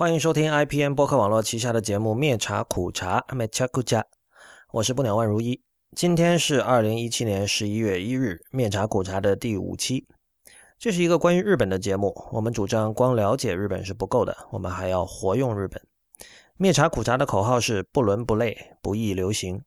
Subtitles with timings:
[0.00, 4.02] 欢迎收听 IPN 播客网络旗下的节目《灭茶苦茶》（灭茶苦茶），
[4.72, 5.60] 我是不鸟万如一。
[5.94, 10.06] 今天是二零一七年十一月一日，《灭茶苦茶》的第五期。
[10.78, 12.14] 这是一个关于日本的节目。
[12.32, 15.78] 我们主张光了解日本是不够的，我们还要活用日本。
[16.56, 19.60] 灭茶苦茶的口号是“不伦不类，不易流行”。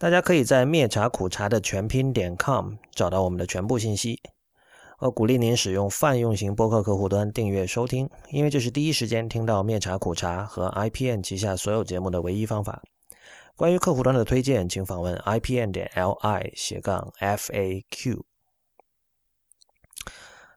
[0.00, 4.22] 大家可以在灭茶苦茶的全拼点 com 找到我们的全部信息。
[5.00, 12.82] 我鼓励您使用泛用型播客客户端订阅收听，因为这是第一时间听到灭茶苦茶和 IPN 旗下所有节目的唯一方法。
[13.54, 18.22] 关于客户端的推荐，请访问 IPN 点 LI 斜杠 FAQ。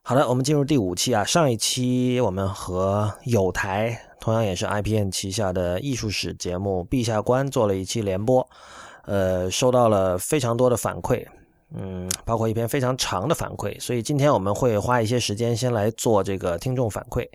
[0.02, 1.24] 好的，我们进入第五期啊。
[1.24, 8.50] 上一期我们和有台，同样也是 IPN 旗下的艺术史节目《陛下观》做了一期联播，
[9.04, 11.28] 呃，收到了非常多的反馈。
[11.74, 17.26] 嗯，包括一篇非常长的反馈，所以今天我们会花一些时间先来做这个听众反馈。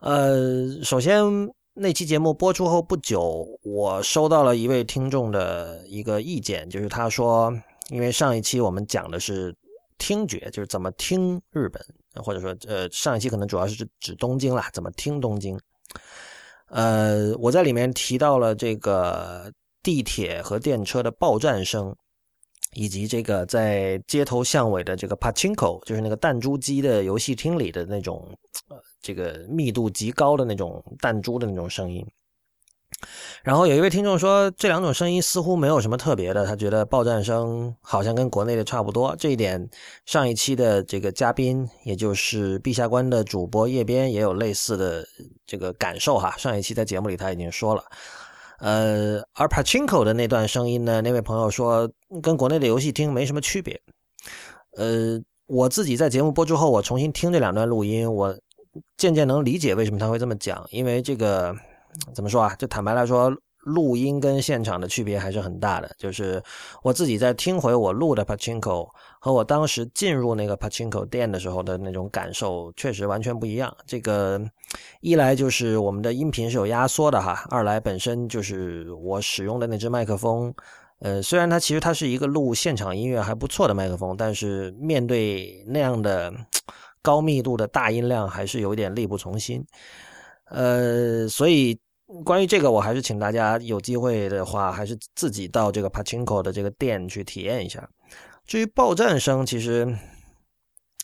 [0.00, 1.24] 呃，首先
[1.72, 7.56] 那期节目播出后不久，我收到了一位听众的一个意见，就是他说，
[7.90, 9.54] 因为上一期我们讲的是
[9.96, 11.80] 听觉，就是怎么听日本，
[12.16, 15.56] 或者说呃上一期可能主要是指指东京啦，怎么听东京。
[16.68, 19.52] 呃，我在里面提到了这个
[19.84, 21.94] 地铁和电车的报站声。
[22.74, 28.26] 以及这个在街头巷尾的这个 pachinko，就是那个弹珠机的游戏厅里的那种，
[28.68, 32.06] 呃，这个密度极高的那种弹珠的那种声音。
[33.42, 39.16] 然后有一位听众说，这两种声音似乎没有什么特别的，他觉得爆战声好像跟国内的差不多。
[39.18, 39.68] 这一点，
[40.06, 45.04] 上一期的这个嘉宾，也就是陛下官的主播叶边也有类似的
[45.44, 46.36] 这个感受哈。
[46.36, 47.82] 上一期在节目里他已经说了。
[48.62, 51.02] 呃，而 Pachinko 的那段声音呢？
[51.02, 51.90] 那位朋友说
[52.22, 53.80] 跟国内的游戏厅没什么区别。
[54.76, 58.38] 呃，我自己在节目播出后，我重新听这两段录音，我
[58.96, 60.64] 渐渐能理解为什么他会这么讲。
[60.70, 61.52] 因为这个
[62.14, 62.54] 怎么说啊？
[62.54, 63.36] 就坦白来说。
[63.62, 66.42] 录音跟现场的区别还是很大的，就是
[66.82, 68.88] 我自己在听回我录的 Pachinko
[69.20, 73.72] 和我当时进入那个 Pachinko 店的时候的那种感受，确实完全不一样。
[73.86, 74.40] 这个
[75.00, 80.52] 一来就是我们的音频是有压缩的哈，二来本身就是我使用的那只麦克风，
[80.98, 86.34] 呃，虽然它其实它是一个录现场音乐还不错的麦克风，但是面对那样的
[87.00, 89.64] 高密度的大音量，还是有点力不从心。
[90.46, 91.78] 呃，所以。
[92.24, 97.88] 关于这个，我还是请大家有机会的话，还是自己到这个 Pachinko 的这个店去体验一下。
[98.46, 99.86] 至于爆战声，其实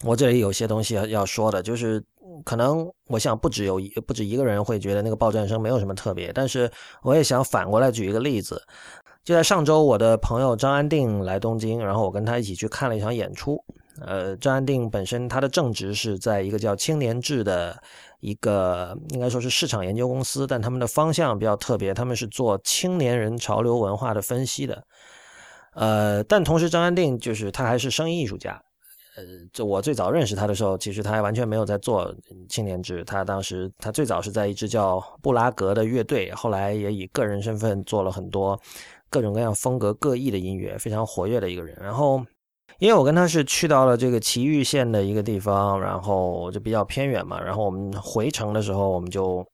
[0.04, 2.02] 我这里有些东西要要说的，就是
[2.44, 6.70] 可能我想不只有一不止一个人会觉得那个爆战声没有什么特别，但是
[7.02, 8.62] 我也想反过来举一个例子。
[9.24, 13.62] 就在上周，我的朋友张安定来东京，然后我跟他一起去看了一场演出。
[14.00, 17.80] 呃，张安定本身他的正职是在一个叫青年志的。
[18.20, 24.82] 一个应该说是市场研究公司，但他们的方向比较特别，他们是做青年人潮流文化的分析的。
[25.74, 28.60] 呃，但同时张安定就是他还是声音艺术家。
[29.16, 29.22] 呃，
[29.52, 32.12] 就我最早认识他的时候，其实他还完全没有在做
[32.48, 38.60] 青年志，他当时他最早是在一支叫布拉格的乐队，后来也以个人身份做了很多
[39.08, 41.78] 各种各样风格各异的音乐，非常活跃的一个人。
[41.80, 42.20] 然后。
[42.78, 47.40] 因为我跟他是去到了这个埼玉县的一个地方，然后就比较偏远嘛。
[47.40, 49.44] 然后我们回程的时候，我们就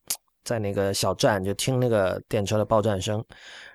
[0.45, 3.25] 在那个小站就听那个电车的报站声。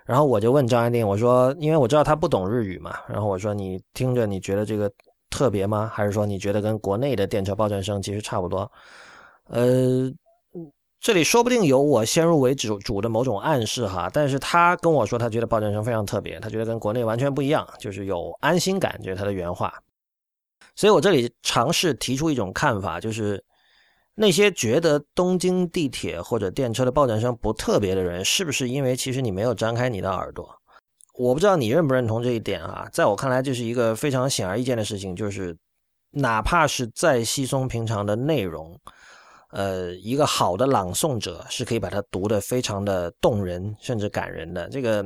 [0.06, 4.92] 然后我就问张安定，我说：“因为我知道他不懂日语嘛，然后我说你听着你觉得这个
[5.30, 5.90] 特别吗？
[5.94, 8.72] 还是说你觉得跟国内的电车报站声其实差不多？”
[9.50, 10.12] 呃。
[11.02, 19.74] 这里说不定有我先入为主主的某种暗示哈，但是他跟我说他觉得报站声非常特别，他觉得跟国内完全不一样，就是有安心感，这是他的原话。
[20.76, 23.42] 所以我这里尝试提出一种看法，就是
[24.16, 30.54] 那些觉得东京地铁或者电车的报站声不特别的人，是不是因为其实你没有张开你的耳朵？
[31.16, 35.58] 我不知道你认不认同这一点啊，在我看来，这是一个非常显而易见的事情，就是
[36.12, 38.78] 哪怕是再稀松平常的内容。
[39.52, 44.68] 呃，一个好的朗诵者是可以把它读得非常的动人，甚至感人的。
[44.70, 45.06] 这个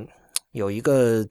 [0.52, 1.26] 有一个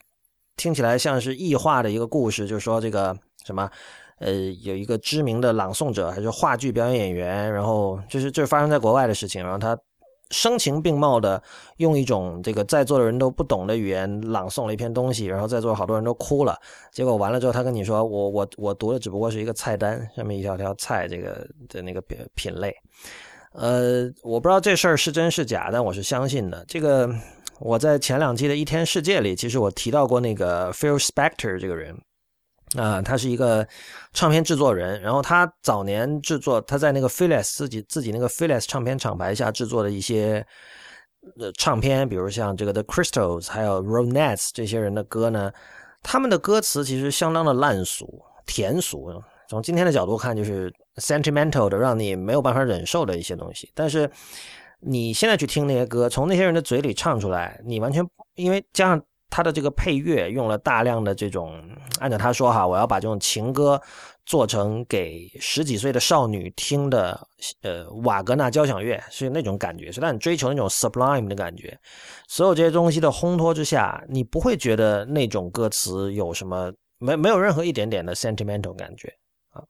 [0.57, 3.71] 听起来像是异化的一个故事，就是说这个什么，
[4.19, 4.33] 呃，
[4.63, 9.79] 有一个知名的朗诵者还是话剧表演演员，然后就是就是发生在国外的事情，然后他。
[10.33, 11.41] 声情并茂的
[11.77, 16.59] 用一种这个在座的人都不懂的语言朗诵了一篇东西，然后在座好多人都哭了。
[16.91, 22.75] 结果完了之后，他跟你说：“我我我读的只不过是一个菜单，上面一条条菜这个的那个品品类。”
[23.55, 26.65] 呃，我不知道这事儿是真是假，但我是相信的。
[26.67, 27.09] 这个
[27.61, 31.95] 我在前两季的一天世界里，其实我提到过那个 Phil Spector 这个人。
[32.77, 33.67] 啊，他是一个
[34.15, 40.47] 唱片制作人，然后他早年制作他在那个 Philips 自己自己那个 Philips 唱片厂牌下制作的一些
[41.39, 45.53] 呃唱片，比如像这个 The Crystals 还有 Ronettes 这些人的歌呢，
[46.03, 53.71] 他们的歌词其实相当的烂俗、甜俗，从今天的角度看就是 sentimental 的，让你没有办法忍受的一些东西。
[53.75, 54.11] 但是
[54.81, 58.03] 你现在去听那些歌，从那些人的嘴里唱出来，你完全
[58.37, 59.03] 因为加上。
[59.33, 61.59] 他的这个配乐用了大量的这种，
[62.01, 63.81] 按照他说哈，我要把这种情歌
[64.27, 67.19] 做成给十几岁的少女听的，
[67.63, 71.81] 呃，瓦格纳交响乐是那种感觉，是让你追求那种 sublime 的感觉。
[72.29, 79.09] 所有这些东西的烘托之下，你不会觉得那种歌词有什么没没有任何一点点的 sentimental 感觉
[79.49, 79.65] 啊。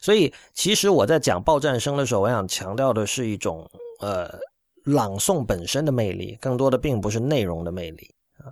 [0.00, 4.36] 所以，其实我在讲爆战声的时候，我想强调的是一种呃。
[4.86, 8.50] 朗诵本身的魅力，更多的并不是内容的魅力啊。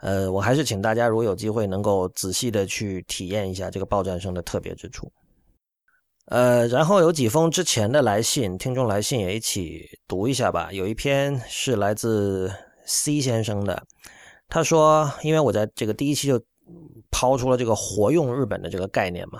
[0.00, 5.12] 呃，我还是请大家如果有机会能够仔细的去体验一下这个报战声的特别之处。
[6.26, 10.70] 呃，然后有几封之前的来信，听众来信也一起读一下吧。
[10.72, 12.50] 有一篇是来自
[12.86, 13.82] C 先生的，
[14.48, 16.42] 他说，因为我在这个第一期就
[17.10, 19.38] 抛出了这个活用日本的这个概念嘛，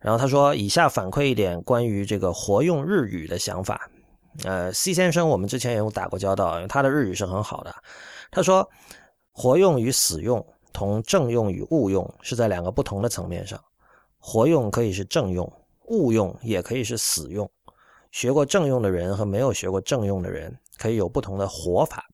[0.00, 3.88] 然后他说，以下反馈一点关于这个活用日语的想法。
[4.44, 7.74] 呃，C 先生，我们之前也有打过交道，因为他的日语是很好的。
[8.30, 8.68] 他说，
[9.32, 13.58] 活用与死用同正用与误用是在两个不同的层面上。
[14.18, 15.50] 活用可以是正用，
[15.86, 17.50] 误用也可以是死用。
[18.10, 22.04] 学过正用的人和没有学过正用的人，可以有不同的活法，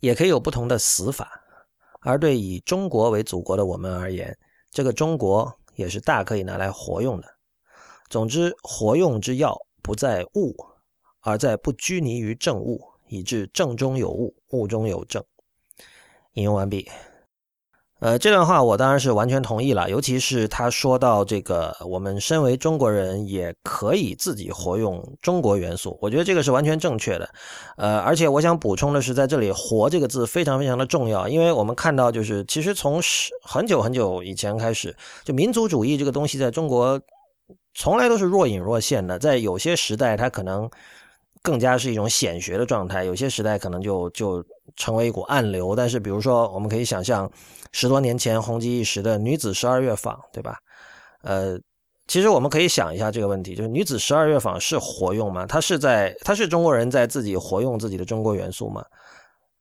[0.00, 1.28] 也可以有不同的死法。
[2.00, 4.36] 而对以中国为祖国的我们而言，
[4.70, 7.26] 这个中国也是大可以拿来活用的。
[8.08, 10.54] 总之，活用之要不在物。
[11.26, 15.20] 而在不拘泥于正物，以致正中有物，物中有正。
[16.34, 16.88] 引用完毕。
[17.98, 27.28] 呃，这段话我当然是完全同意了，尤其是他说到这个，我们身为中国人也可以自己活用中国元素，我觉得这个是完全正确的。
[27.76, 33.00] 呃，而且我想补充的是，在这里“活”这个字非常非常的重要，因为我们看到就是，其实从
[33.42, 34.94] 很久很久以前开始，
[35.24, 37.00] 就民族主义这个东西在中国
[37.74, 40.70] 从来都是若隐若现的，在有些时代它可能。
[41.46, 44.44] 更加是一种显学的状态，有些时代可能就就
[44.74, 45.76] 成为一股暗流。
[45.76, 47.30] 但是，比如说，我们可以想象
[47.70, 50.58] 十多年前红极一时的女子十二乐坊，对吧？
[51.22, 51.56] 呃，
[52.08, 55.46] 其实我们可以想一下这个问题：就是女子十二乐坊是活用吗？
[55.46, 58.84] 它是在，它是中国人在自己活用自己的中国元素吗？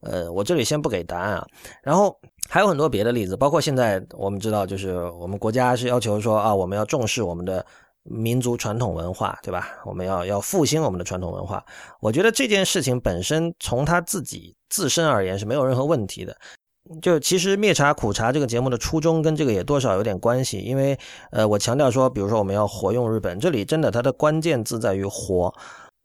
[0.02, 1.46] 呃，我这里先不给答案啊。
[1.84, 7.64] 然后还有很多别的例子，包括现在我们知道，就是我们国家是要求说啊，我们要重视我们的。
[8.08, 9.68] 民族传统文化，对吧？
[9.84, 11.66] 我们要要复兴我们的传统文化。
[12.00, 16.38] 我觉得这件事情本身从他自己自身而言是没有任何问题的。
[17.02, 20.96] 就其实灭茶苦茶这个节目的初衷跟这个也多少有点关系，因为
[21.32, 25.52] 呃，我强调说，比如说我们要活用日本，这里真的它的关键字在于活。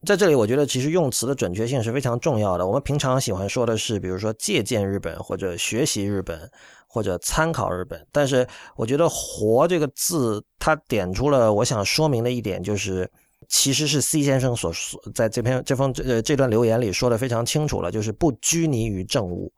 [0.07, 2.67] 在这里，我觉得其实用词的准确性是非常重要的。
[2.67, 6.51] 我们平常喜欢说的是，比如说借鉴日本或者学习日本。
[6.93, 8.45] 或者参考日本，但是
[8.75, 13.09] 我觉得“活”这个字，它点出了我想说明的一点，就是
[13.47, 19.53] 其实是 C 先生所说，在这篇这封呃这段留言里说的非常清楚了，就是不拘泥于正物，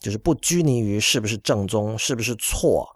[0.00, 2.88] 就是不拘泥于是不是正宗，是不是错。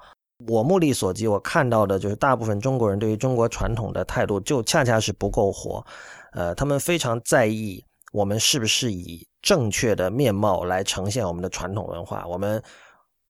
[0.46, 5.84] 我目力所及，我看到的就是大部分中国人对于中国传统的态度，就恰恰是不够活。
[6.30, 12.62] 呃，他们非常在意我们是不是以正确的面貌来呈现我们的传统文化，我们。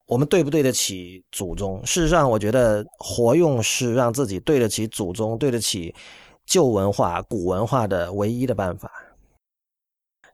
[0.09, 1.85] 我们对不对得起祖宗？
[1.85, 5.95] 事实上，我觉得活用是让自己对得起祖宗、对得起
[6.47, 8.91] 旧文化、古文化的唯一的办法。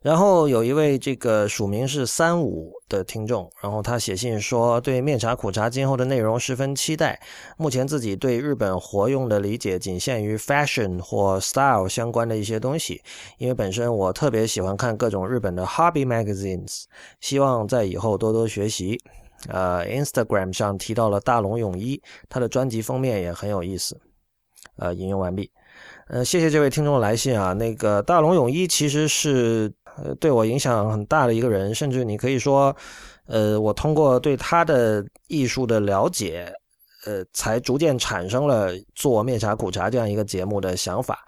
[0.01, 7.21] 然后有一位这个署名是三五的听众，然后他写信说，对面茶苦茶今后的内容十分期待。
[7.57, 13.03] 目前自己对日本活用的理解仅限于 fashion 或 style 相关的一些东西，
[13.39, 16.85] 因为本身我特别喜欢看各种日本的 hobby magazines，
[17.21, 19.01] 希望在以后多多学习。
[19.49, 24.01] 呃，Instagram 上提到了大龙泳衣，他的专辑封面也很有意思。
[24.77, 25.51] 呃，引用完毕。
[26.09, 27.53] 呃，谢谢这位听众来信啊。
[27.53, 32.75] 那个大龙泳衣其实是呃对我影响很大的一个人，甚至你可以说，
[33.27, 36.53] 呃，我通过对他的艺术的了解，
[37.07, 41.25] 呃，才逐渐产生了做面茶苦茶这样一个节目的想法。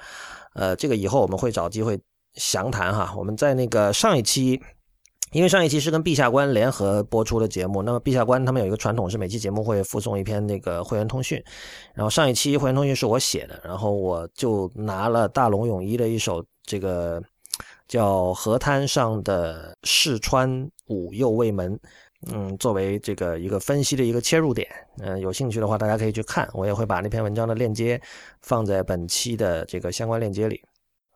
[0.55, 2.01] 呃，这个以后我们会找机会
[2.35, 3.15] 详谈哈。
[3.17, 4.61] 我们在那个上一期。
[5.37, 11.38] 因为上一期是跟陛下官联合播出的节目，那么陛下官他们有一个传统是每期节目会附送一篇那个会员通讯，
[11.93, 17.23] 然后上一期会员通讯是我写的，然后我就拿了大龙泳衣的一首这个
[17.87, 21.75] 叫《河滩上的试川舞右卫门》
[22.33, 24.66] 嗯，作为这个一个分析的一个切入点。
[25.00, 28.00] 嗯，有兴趣的话，大家可以去看，我也会把那篇文章的链接
[28.40, 30.59] 放在本期的这个相关链接里。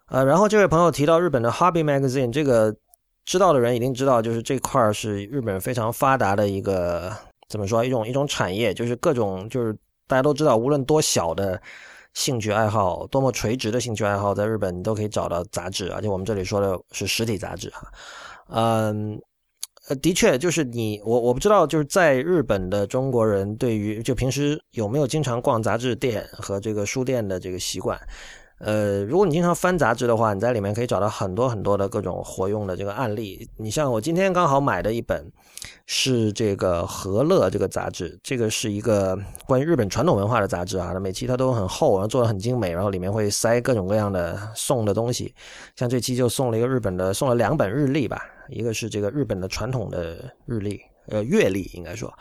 [0.09, 2.77] 呃，然后这位朋友提到日本的 Hobby Magazine，这个
[3.25, 7.13] 知道的人一定知道，就是这块儿是日本非常发达的一个
[7.49, 9.73] 怎么说一种一种产业，就是各种就是
[10.07, 11.61] 大家都知道，无论多小的。
[12.13, 17.87] 兴趣爱好多么垂直的兴趣爱好，在日本你都可以找到杂志，而且我们这里说的是实体杂志哈。
[18.49, 19.17] 嗯，
[19.89, 27.97] 呃，的确就是你我我不知道，就是在日本的中国人对于就平时有没有经常逛杂志店和这个书店的这个习惯。
[28.61, 33.49] 呃，如果你经常翻杂志的话，你在里面可以找到很多很多的各种活用的这个案例。
[33.57, 35.33] 你像我今天刚好买的一本，
[35.87, 40.93] 是这个和乐这个杂志，这个是一个关于日本传统文化的杂志啊。
[41.01, 45.35] 每期它都很厚，然后做的很精美，然后里面会塞各种各样的送的东西。
[45.75, 52.13] 像这期就送了一个日本的，送了两本日历吧，一个是这个日本的传统的日历，呃，月历应该说。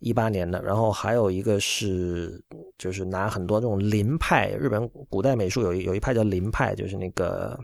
[0.00, 2.42] 一八年的，然后还有一个是，
[2.78, 7.58] 就是拿很多这种林派，日本古代美术有一有一派叫林派，就是那个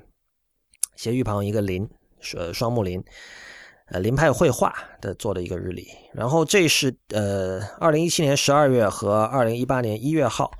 [0.97, 1.89] 斜玉旁一个林，
[2.35, 3.03] 呃双木林，
[3.87, 5.89] 呃林派绘画的做的一个日历。
[6.13, 10.51] 然后这是呃二零一七年十二月和二零一八年一月号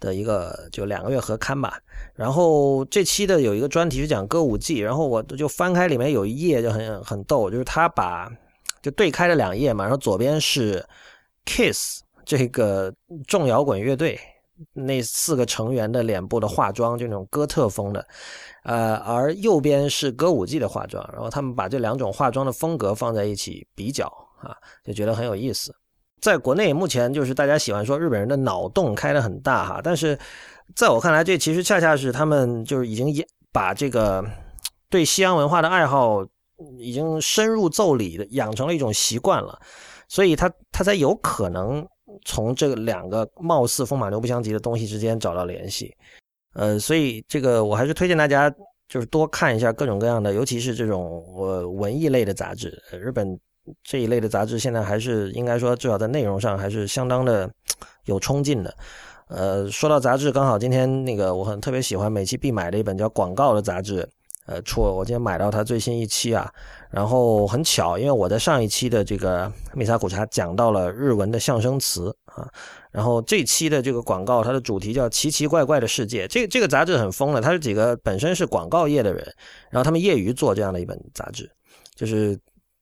[0.00, 1.78] 的一个就两个月合刊吧。
[2.16, 8.28] 然后这期的有一个专题是讲歌舞伎，然后我就翻开里面有一页就很很逗，就是他把
[8.82, 10.84] 就对开了两页嘛，然后左边是。
[11.50, 12.94] Kiss 这个
[13.26, 14.16] 重摇滚乐队
[14.72, 18.06] 那四个成员的脸部的化妆就那种哥特风的，
[18.62, 24.06] 呃，而右边是歌舞伎的化妆，然后他们把这两种化妆的风格放在一起比较
[24.40, 24.54] 啊，
[24.84, 25.74] 就觉得很有意思。
[26.20, 30.16] 在国内目前就是大家喜欢说日本人的脑洞开得很大哈，但是
[30.76, 33.08] 在我看来，这其实恰恰是他们就是已经
[33.50, 34.24] 把这个
[34.88, 36.24] 对西洋文化的爱好
[36.78, 39.58] 已经深入奏理的养成了一种习惯了。
[40.10, 41.86] 所以他他才有可能
[42.24, 45.94] 从这两个貌似风马牛不相及的东西之间找到联系，
[46.54, 48.52] 呃，所以这个我还是推荐大家
[48.88, 52.76] 就是多看一下各种各样的，尤其是这种呃文艺类的杂志。
[52.90, 53.38] 日本
[53.84, 57.48] 这一类的杂志现在还是应该说至少在内容上还是相当的
[58.06, 58.76] 有冲劲的。
[59.28, 64.06] 呃，说到杂志，刚好今天那个我很特别喜欢每期必买的一本叫《广告》的杂志。
[64.46, 66.52] 呃，出我今天买到它最新一期啊，
[66.90, 72.48] 然后很巧，因为我在上一期的这个密萨苦茶讲到了日文的象声词啊，
[72.90, 76.26] 然后这期的这个广告，它的主题叫奇奇怪怪的世界。
[76.26, 79.24] 这这个杂志很疯的，它是几个本身是广告业的人，
[79.70, 81.48] 然后他们业余做这样的一本杂志，
[81.94, 82.36] 就是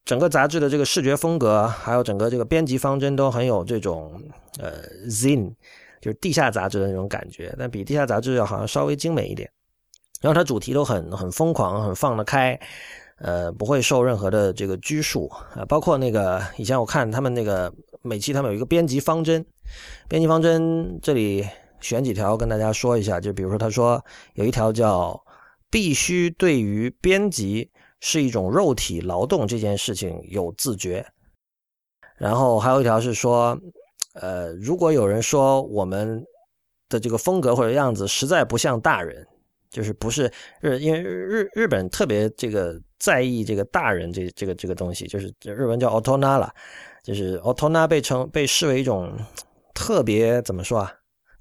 [0.06, 4.18] 整个杂志的这个视觉风格，还有整个这个编辑方针都很有这种
[4.58, 4.72] 呃
[5.10, 5.52] zin，
[6.00, 9.50] 就是地下杂志的那种感觉，但比地下杂志要好像稍微精美一点。
[10.22, 12.58] 然后它主题都很很疯狂，很放得开，
[13.20, 15.64] 呃，不会受任何的这个拘束啊。
[15.66, 17.72] 包括那个以前我看他们那个
[18.02, 19.44] 每期他们有一个编辑方针，
[20.08, 21.46] 编辑方针这里
[21.80, 25.20] 选几条跟大家说一下，就比如说他说有一条叫
[25.70, 27.70] 必须对于编辑
[28.00, 31.06] 是一种肉体劳动这件事情有自觉，
[32.16, 33.58] 然后还有一条是说，
[34.14, 36.24] 呃，如果有人说我们
[36.88, 39.26] 的这个风格或者样子实在不像大人。
[39.70, 40.32] 就是不是
[40.62, 46.48] 日，因为日日本特别这个在意这个大人这这个这个东西，就是日文叫 otona
[47.02, 49.12] 就是 otona 被称被视为一种
[49.74, 50.92] 特别怎么说啊，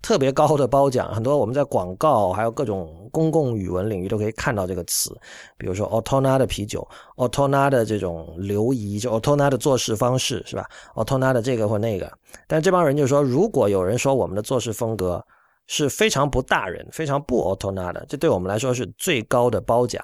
[0.02, 1.14] 特别高的褒奖。
[1.14, 5.12] 很多我们在广告还有各种公共语文领域都可以看到这个词，
[5.58, 12.12] 比如说 otona 的啤酒，otona 的这种流仪，就 otona 的做事方式是吧？otona 的这个或那个，
[12.48, 15.24] 但这帮人就说，如果有人说我们的做事风格。
[15.70, 20.02] 是非常不大人、非常不 otona 的，这对我们来说是最高的褒奖。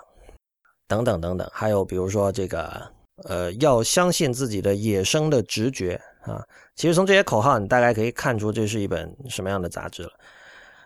[0.88, 2.82] 等等等等，还有比如说这个，
[3.26, 6.44] 呃，要相信自己的野生的直觉啊。
[6.76, 10.12] 其实从这些口号，你大概可以看出这是一本什么样的杂志了。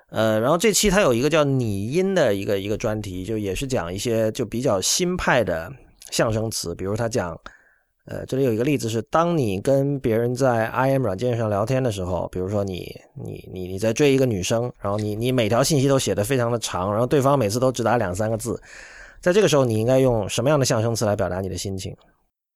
[0.09, 5.71] 呃，然后这期它有一个叫拟音的一个一个专题，就也是讲一些就比较新派的
[6.11, 7.37] 象声词，比如他讲。
[8.09, 12.89] 呃，这里有一个例子是，当你跟别人在 IM 软件上聊天的时候，比如说你
[13.21, 18.57] 你你你在追一个女生，然后你你每条信息都写的非常的长，然后对方每次都只打两三个字，
[19.21, 21.95] 在这个时候你应该用什么样的象声词来表达你的心情？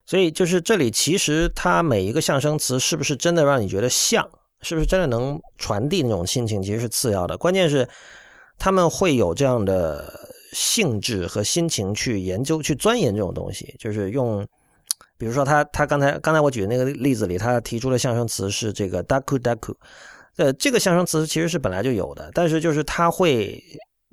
[0.06, 4.28] 所以就是这里其实它每一个象声词是不是真的让你觉得像，
[4.60, 7.88] 是不是真的能传递那种心情，其实是次要的，关键是
[8.58, 14.46] 他们会有这样的性质和心情去研究去钻研这种东西，就是用。
[15.18, 19.72] 比如说，他他刚才刚才我举的那个例子里，他提出的象声词是这个 daku daku，
[20.36, 23.62] 呃，这个象声词其实是本来就有的，但是就是他会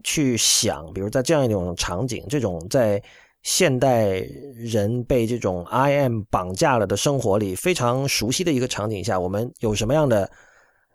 [0.04, 3.02] 去想，比如在这样一种场景，这种在
[3.44, 4.08] 现代
[4.56, 10.30] 人被这种 IM 绑架了的生活里非常熟悉的一个场景下，我们有什么样的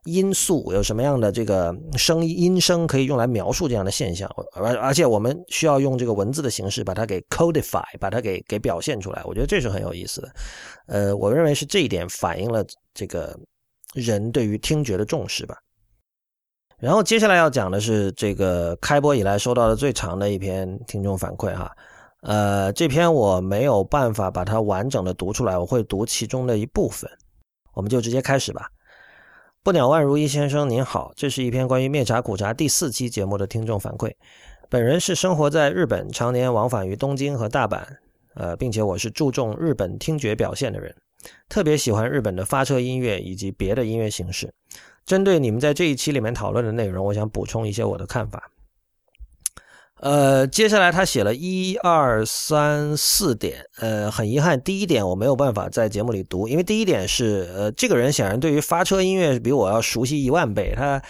[0.05, 4.31] 因素，有什么样的这个声音声可以用来描述这样的现象？
[4.55, 9.23] 而而且我们需要用这个文字的形式把它给 codify，把它给给表现出来。
[9.25, 10.35] 我觉得这是很有意思的。
[10.87, 13.35] 呃，我认为是这一点反映了这个
[13.95, 15.57] 人对于听觉的重视吧。
[16.79, 21.71] 然后接下来要讲的是这个开播以来收到的最长的一篇听众反馈哈。
[22.21, 27.11] 呃，这篇我没有办法把它完整的读出来，我会读其中的一部分。
[27.75, 28.69] 我们就直接开始吧。
[29.63, 34.13] 不鸟万如一先生您好，这是一篇关于灭茶苦茶第四期节目的听众反馈。
[34.69, 37.83] 本人是生活在日本，常年往返于东京和大阪，
[38.35, 40.95] 呃，并且我是注重日本听觉表现的人，
[41.49, 44.53] 特别喜欢日本的发车音乐以及别的音乐形式。
[45.07, 48.51] 针对你们在这一期里面讨论的内容，我想补充一些我的看法。
[50.01, 61.01] 呃，接下来他写了一二三四点，呃，很遗憾，第一点我没有办法在节目里读，因为第一点是，呃，这个人显然对于发车音乐比我要熟悉一万倍，他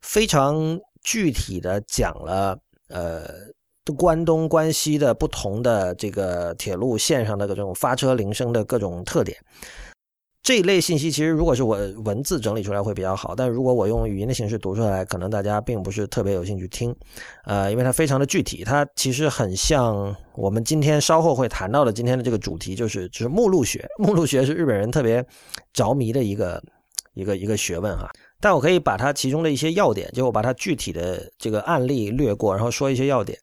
[0.00, 2.56] 非常具体的讲了，
[2.88, 3.28] 呃，
[3.96, 9.36] 关东、关西的不同的这个铁路线上的各种发车铃声的各种特点。
[10.46, 16.94] 这一类信息其实如果是我文字整理出来会比较好，但如果我用语音的形式读出来，可能大家并不是特别有兴趣听，
[17.46, 23.84] 呃，因为它非常的具体，它其实很像我们今天稍后会谈到的今天的这个主题，就是就是目录学。
[23.98, 25.26] 目录学是日本人特别
[25.72, 26.62] 着迷的一个
[27.14, 28.08] 一个一个学问哈，
[28.40, 33.36] 但我可以把它其中的一些要点，就我把它具体的这个案例略过，然后说一些要点。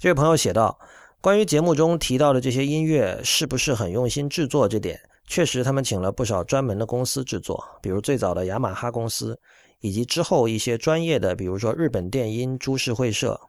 [0.00, 0.76] 这位朋友写道，
[1.20, 4.98] 关于节目中提到的这些音乐是不是很用心制作这点。
[5.30, 9.38] 确实，他们请了不少专门的公司制作，比如最早的雅马哈公司，
[9.78, 13.40] 以及之后一些专业的，比如说日本电音株式会社、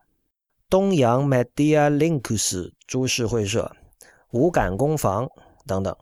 [0.69, 3.75] 东洋 Media Links 株式会社、
[4.29, 5.27] 无感工坊
[5.65, 5.97] 等等。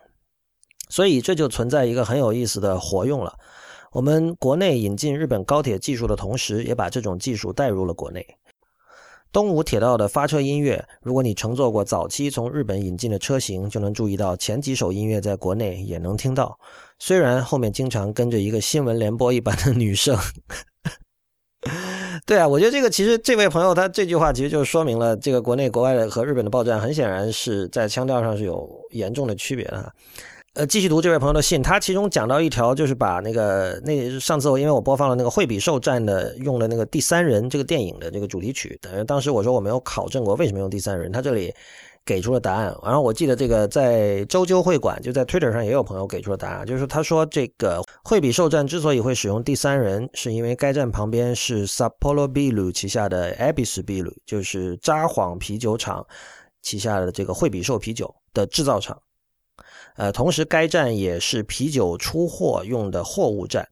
[0.90, 3.34] 所以这就存在一个很有意思的活用了。
[3.94, 8.28] 我们国内引进日本高铁技术的同时，也把这种技术带入了国内。
[9.32, 16.58] 东武铁道的发车音乐，如果你乘坐过早期从日本引进的车型，就能注意到前几首音乐在国内也能听到。
[16.98, 20.18] 虽然后面经常跟着一个新闻联播一般的女声。
[22.26, 29.94] 对啊，我觉得这个其实这位朋友他这句话其实就是说明了这个国内国外的和日本的报站很显然是在腔调上是有严重的区别的。
[30.56, 41.54] 呃，继续读这位朋友的信，他其中讲到一条，就是把那个那上次我因为我播放了那个惠比寿站的用的那个第三人这个电影的这个主题曲，等于当时我说我没有考证过为什么用第三人，他这里
[42.04, 42.76] 给出了答案。
[42.84, 56.04] 然后我记得这个在周究会馆就在 Twitter 上也有朋友给出了答案，就是他说这个惠比寿站之所以会使用第三人，是因为该站旁边是 Sapporo Bilu 旗下的 Abyss Bilu，就是札幌啤酒厂
[56.64, 59.00] 旗下的这个惠比寿啤酒的制造厂。
[60.00, 63.68] 呃，同时该站也是啤酒出货用的货物站。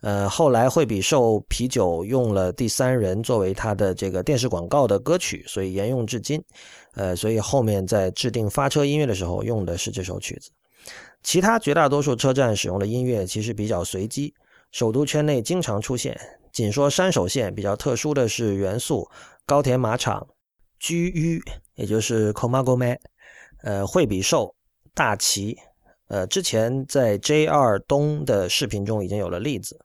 [0.00, 6.42] 呃，后来惠比寿啤酒用了第三人作为它的这个电视广告的歌曲，所以沿用至今。
[6.94, 10.50] 呃，所以后面在制定发车音乐的时候用的是这首曲子。
[11.22, 14.34] 其他绝大多数车站使用的音乐其实比较随机，
[14.72, 16.18] 首都圈内经常出现。
[16.52, 19.08] 仅说山手线比较特殊的是元素、
[19.46, 20.26] 高田马场、
[20.80, 21.40] 居于，
[21.76, 22.98] 也就是 Komagome，
[23.62, 24.52] 呃，惠比寿、
[24.92, 25.56] 大崎。
[26.08, 29.78] 呃，之前在 J2 东的视频中已经有了例子，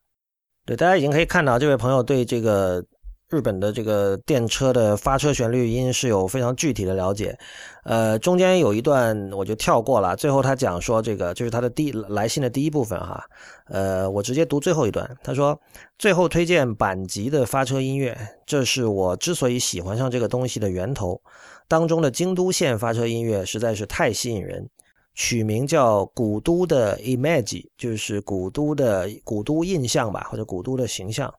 [0.65, 2.83] 对，大家已经可以看到，这位朋友对这个
[3.29, 7.37] 日本的这个电车的发车旋律音是有非常具体的了解。
[7.83, 13.21] 呃，中间有一段我就跳过了，最后他讲说这个就是他的第来信的第一部分哈。
[13.65, 15.59] 呃，我直接读最后一段，他说
[15.97, 21.19] 最后推荐阪急的发车音乐，这是我之所以喜欢上这个东西的源头，
[21.67, 24.69] 当中的京都线发车音乐实在是太吸引人。
[25.13, 31.33] 取名叫古都的 image，就是古都的古都印象吧，或者古都的形象。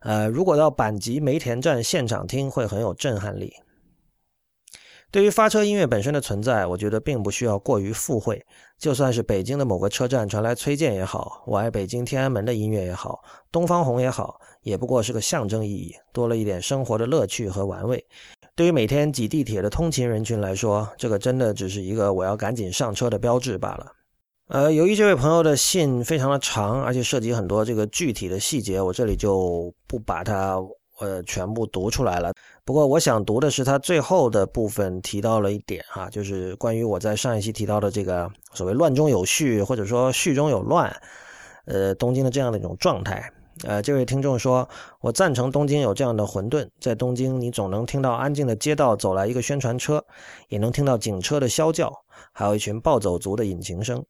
[0.00, 3.52] 呃，如果到阪急梅田站现场听，会很有震撼力。
[5.10, 8.44] 对于发车音乐本身的存在，我觉得并不需要过于附会。
[8.76, 18.04] 就算是北京的某个车站传来崔健也好，我爱北京天安门的音乐也好，东方红也好，也不过是个象征意义，多了一点生活的乐趣和玩味。
[18.56, 23.92] 对于每天挤地铁的通勤人群来说，这个真的只是一个我要赶紧上车的标志罢了。
[24.46, 30.56] 呃，由于这位朋友的信非常的长，而且涉及很多这个具体的细节，我这里就不把它
[31.00, 32.32] 呃全部读出来了。
[32.64, 40.94] 不过我想读的是他最后的部分提到了一点哈，就是关于我在上一期提到的这个所谓“乱中有序”或者说“序中有乱”，
[41.66, 43.28] 呃，东京的这样的一种状态。
[43.62, 44.68] 呃，这位听众说，
[45.00, 50.04] 我赞成东京有这样的混沌，在东京你总能听到安静的街道走来一个宣传车，
[50.48, 51.92] 也能听到警车的啸叫，
[52.32, 54.04] 还有一群暴走族的引擎声。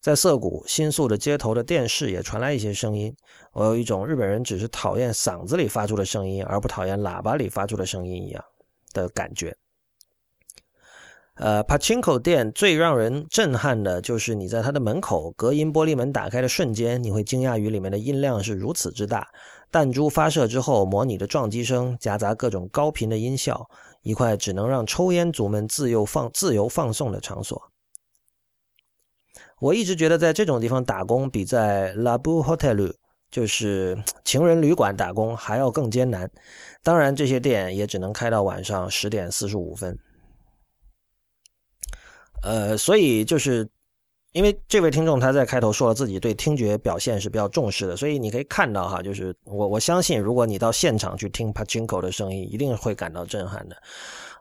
[0.00, 3.14] 在涩谷新宿的街头的电视也传来一些声音，
[3.52, 8.42] 我有一种日本人只是讨厌嗓子里发出的声音，而不讨厌喇叭里发出的声音一样
[8.92, 9.54] 的感觉。
[11.36, 19.26] 呃，Pachinko 店最让人震撼的就是你在它的门口隔音玻璃门打开的瞬间，你会惊讶于里面的音量是如此之大。
[19.70, 23.68] 弹珠发射之后模拟的撞击声，夹杂各种高频的音效，
[24.02, 27.60] 一块只能让抽烟族们自由放自由放送的场所。
[29.58, 32.94] 我一直觉得在这种地方打工比在 Labu Hotel
[33.32, 36.30] 就是 情人旅馆打工还要更艰难。
[36.84, 39.98] 当然，这些店也只能开到晚上十点四十五分。
[42.44, 43.66] 呃，所以就是
[44.32, 53.76] 因为这位听众他在开头说了自己对听觉表现是比较重视的，所以你可以看到哈，就是我我相信，如果你到现场去听 Pachinko 的声音，一定会感到震撼的。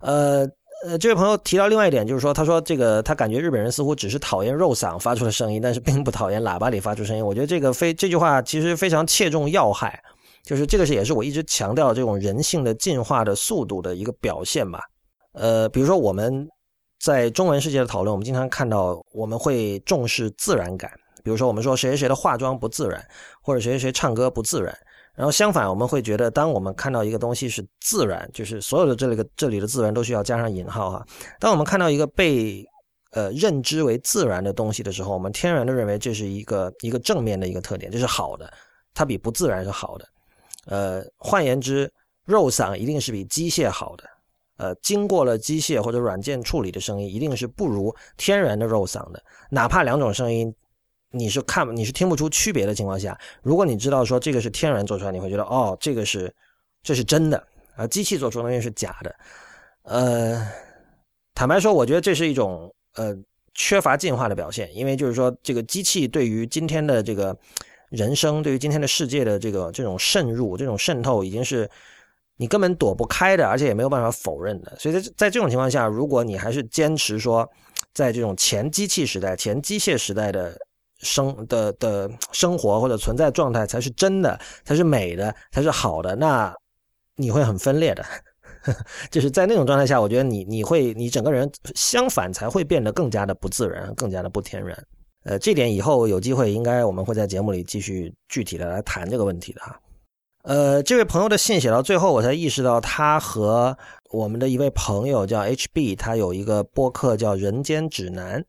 [0.02, 0.46] 呃
[0.86, 7.26] 呃，这位朋友提到另外一点，就是说，他说这个他感觉日本人似乎只是讨厌肉嗓发出的声音，但是并不讨厌喇叭里发出声音。
[7.26, 9.98] 我觉得这个非这句话其实非常切中要害，
[10.44, 14.82] 就是这个是也是我一直强调这种人性的进化的速度的一个表现吧。
[15.32, 16.46] 呃，比如说我们。
[17.04, 20.90] 在中文世界的讨论，我们经常看到我们会重视自然感，
[21.22, 23.06] 比如说我们说谁谁谁的化妆不自然，
[23.42, 24.74] 或者谁谁谁唱歌不自然。
[25.14, 31.06] 然后相反，我们会觉得，当我们看到一个东西是自然，就是所有的这里个这里的自然都需要加上引号哈。
[31.42, 32.66] 当我们看到一个被
[33.12, 38.50] 呃认知为自然的东西的时候，我们天然的认为这是一个一个正面的一个特点，这是好的，
[38.94, 40.08] 它比不自然是好的。
[40.68, 41.92] 呃，换言之，
[42.24, 44.06] 肉嗓一定是比机械好的。
[44.58, 49.24] 呃，经过了机械或者软件处理的声音，一定是不如天然的肉嗓的。
[49.50, 50.54] 哪怕两种声音，
[51.10, 56.32] 你是看你是听不出区别的情况下，如果你知道说这个是天然做出来，你会觉得哦，这个是
[56.84, 59.16] 这是真的啊，机器做出的东西是假的。
[59.84, 60.48] 呃，
[61.34, 63.12] 坦白说，我觉得这是一种呃
[63.56, 67.36] 缺乏进化的表现，因为就是说，这个机器对于今天的这个
[67.90, 71.68] 人生，对于今天的世界的这个这种渗入、这种渗透，已经是。
[72.38, 74.76] 你根本躲不开的，而且也没有办法否认的。
[74.78, 77.48] 所以在在这种情况下，如果你还是坚持说，
[77.94, 80.58] 在这种前机器时代、前机械时代的
[81.00, 86.54] 生的的生活或者存在状态才是真的，才是美的，才是好的，那
[87.16, 88.04] 你会很分裂的。
[89.12, 94.82] 就是在那种状态下，我觉得你你会你整个人相反才会变得更加的不自然，更加的不天然。
[95.26, 99.78] 呃，这点以后有机会应该我们会在节目里继续具体的来谈这个问题的哈。
[100.44, 103.78] 呃，这位朋友的信写到最后，我才意识到他和
[104.12, 108.42] 我们的一位朋友叫 HB，他有一个播客叫《人间指南》。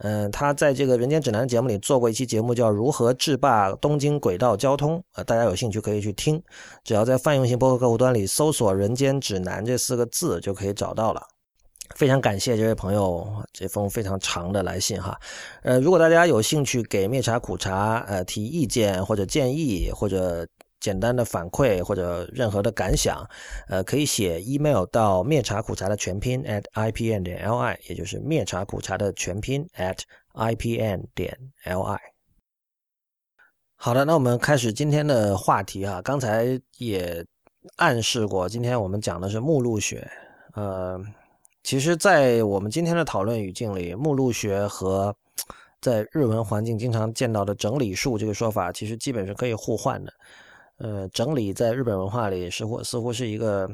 [0.00, 4.98] 嗯，他在这个《人间指南》节目里做过一期节目，叫《如何制霸东京轨道交通》。
[5.14, 6.38] 呃，大家有兴趣可以去听，
[6.84, 11.22] 只要在泛用型播客客户端里搜索“人间指南”这四个字就可以找到了。
[11.96, 15.18] 非常感谢这位朋友这封非常长的来信哈。
[15.62, 20.46] 呃，如果大家有兴趣给灭茶苦茶呃提意见或者建议或者。
[20.80, 23.28] 简单的反馈或者任何的感想，
[23.68, 29.98] 呃，可以写 email 到灭茶苦茶的全拼 at ipn 点 li，也就是灭茶苦茶的全拼 at
[30.34, 31.98] ipn 点 li。
[33.80, 36.02] 好的，那我们开始今天的话题啊。
[36.02, 37.24] 刚才也
[37.76, 40.08] 暗示过，今天我们讲的是目录学。
[40.54, 41.00] 呃，
[41.62, 45.14] 其实，在我们今天的讨论语境里，目录学和
[45.80, 50.12] 在日文环境经常见到的整理术这个说法，其实基本是可以互换的。
[50.78, 53.68] 呃，整理在日本文化里似乎似乎是一个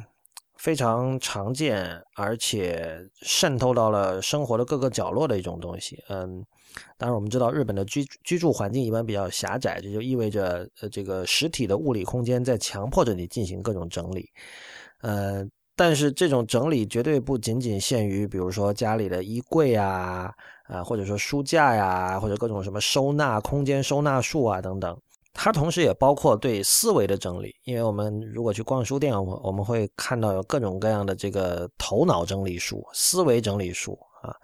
[0.56, 6.02] 非常常见，而且渗透到了生活的各个角落的一种东西。
[6.08, 6.42] 嗯，
[6.96, 14.26] 当然我们知道日本的居居住环境一般比较狭窄，这就意味着呃这个实体的物理空间在强迫着你进行各种整理。
[15.02, 20.32] 呃，但是这种整理绝对不仅仅限于，比如说家里的衣柜啊，
[20.68, 24.98] 啊或者说书架呀，或者各种什么收纳空间收纳术啊等等。
[25.36, 34.34] 它同时也包括对思维的整理，因为我们如果去逛书店，我我们会看到有各种各样的这个头脑整理书、思维整理书啊。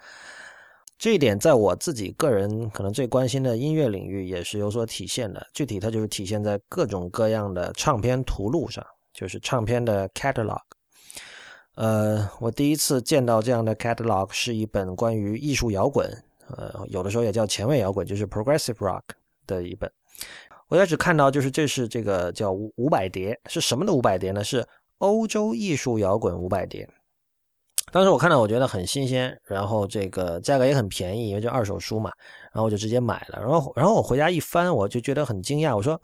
[0.99, 5.47] 这一点在我自己个人可能最关心的音乐领域也是有所体现的。
[5.55, 10.61] 具体它就是体现在各种各样的唱片图录上，就是唱片的 catalog。
[11.77, 16.07] 呃，我第一次见到这样的 catalog 是一本关于艺术摇滚，
[16.49, 19.03] 呃，有的时候也叫前卫摇滚，就是 progressive rock
[19.47, 19.91] 的一本。
[20.71, 24.43] 我也只看到，就是这是这个叫五五百碟，是什么的五百碟呢？
[24.43, 24.67] 是
[24.99, 26.89] 欧洲艺术摇滚五百碟。
[27.93, 32.13] 当时我看到，我觉得很新鲜，然后这个价格也很便宜，因为就二手书嘛，
[32.53, 33.41] 然后我就直接买了。
[33.41, 36.01] 然后，然后我回家一翻，我就觉得很惊讶，我说：“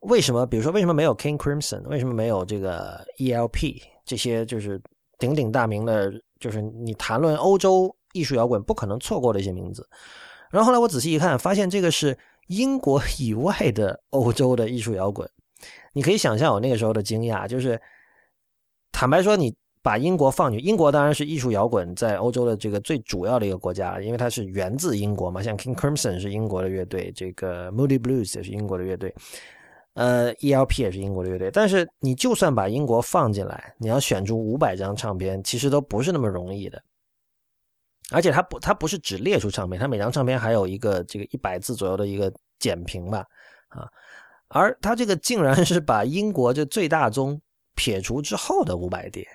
[0.00, 0.44] 为什么？
[0.44, 1.82] 比如说，为什么没有 King Crimson？
[1.84, 3.80] 为什么没有这个 ELP？
[4.04, 4.78] 这些就是
[5.18, 9.88] 鼎鼎大名的，就是你谈论欧洲艺术摇滚不可能错过的一些名字。
[10.50, 15.28] 然后后来我仔细一看，发现这个是英国以外的欧洲的艺术摇滚。
[15.92, 17.80] 你可以想象我那个时候的惊讶，就是
[18.92, 25.42] 坦白说，你把英国放进英国，当然是艺术摇滚在欧洲的这个最主要的一个国家，因为它是源自英国嘛。
[25.42, 29.14] 像 King Crimson 是英国的乐队，这个 Moody Blues 也是英国的乐队。
[29.94, 36.82] 呃，ELP 也是英国的乐队，但是你就算把英国放进来，你要选出五百张唱片，其实都不是那么容易的。
[38.10, 43.24] 而且它不，它不是只列出唱片，它每张唱片还有一个这个一百字左右的一个简评吧，
[43.68, 43.88] 啊，
[44.48, 47.40] 而它这个竟然是把英国这最大宗
[47.74, 49.26] 撇除之后的五百碟，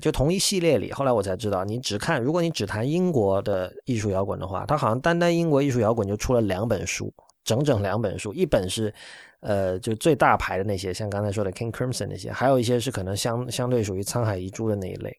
[0.00, 7.12] 就同一系列里，后来我才知道，你只看，如果你只谈英国的艺术摇滚的话，它好像单单英国艺术摇滚就出了两本书，
[7.44, 8.92] 整整两本书，一本是。
[9.40, 15.16] 呃，就最大牌的那些，像刚才说的 King Crimson 那些，还有一些是可能相相对属于沧海遗珠的那一类。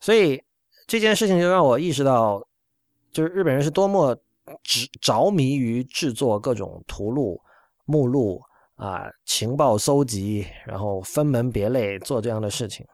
[0.00, 0.40] 所以
[0.92, 2.46] 这件事情就让我意识到，
[3.10, 4.14] 就是日本人是多么
[4.62, 7.40] 执着迷于制作各种图录、
[7.86, 8.38] 目录
[8.74, 12.86] 啊、情报搜集，然后分门别类做这样的事情。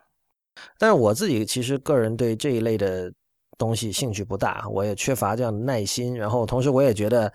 [0.79, 3.13] 但是我自己其实个人对这一类的
[3.59, 6.17] 东西兴趣不大，我也缺乏这样的耐心。
[6.17, 7.33] 然后同时我也觉得。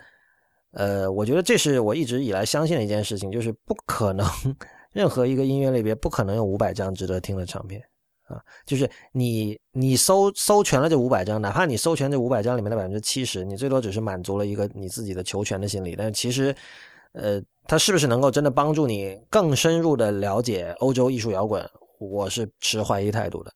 [0.71, 4.25] 呃，我觉得这是我一直以来相信的一件事情，就是不可能
[4.93, 7.79] 任何一个音乐类别不可能有五百张值得听的唱片
[8.27, 8.41] 啊。
[8.65, 15.95] 就是你你搜搜全了这五百张，哪怕你搜全这五百张里面的百分之七十，你最多只是满足了一个你自己的求全的心理。
[15.95, 16.55] 但是其实，
[17.13, 21.67] 呃，它是不是能够真的帮助你更深入的了解欧洲艺术摇滚，
[21.99, 23.51] 我是持怀疑态度的。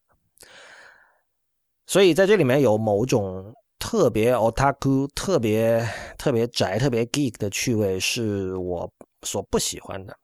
[1.86, 3.54] 所以在这里面有某种。
[3.80, 10.18] 特别 otaku、特别特别宅、特别 geek 的趣味是我所不喜欢的。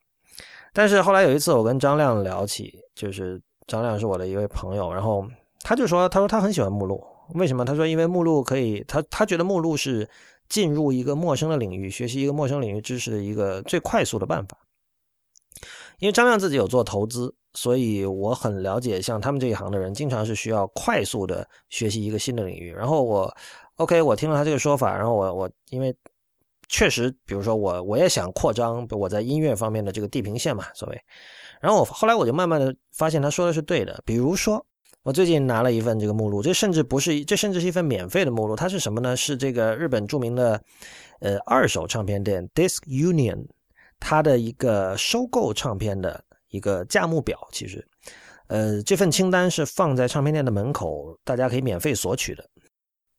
[0.73, 5.25] 但是后来有一次，我跟张亮聊起，就是张亮是我的一位朋友，然后
[5.61, 7.03] 他就说：“他说他很喜欢目录，
[7.35, 7.63] 为什么？
[7.63, 10.09] 他说因为目录可以，他他觉得目录是
[10.49, 14.57] 进入一个陌生的领域、学习一个陌生领域知识的一个最快速的办法。
[15.99, 22.73] 因为张亮自己有做投资。”所以我很了解，像他们这一行的人，经常是需要快速的学习一个新的领域。
[22.73, 23.31] 然后我
[23.75, 25.95] ，OK，我听了他这个说法，然后我我因为
[26.67, 30.99] 确实，比如说我我也想扩张我在音乐方面的这个地平线嘛，所谓。
[31.63, 34.03] 然后我后来我就慢慢的发现他说的是对的。
[34.05, 34.63] 比如说，
[35.01, 38.55] 我最近拿了一份这个目录，这甚至不是，这甚至是一份免费的目录。
[38.55, 39.15] 它是什么呢？
[39.15, 40.61] 是这个日本著名的
[41.21, 43.47] 呃二手唱片店 Disc Union，
[43.99, 46.23] 它的一个收购唱片的。
[46.49, 47.83] 一个价目表，其实，
[48.45, 52.47] 呃，这份清单是放在唱片店的门口，大家可以免费索取的。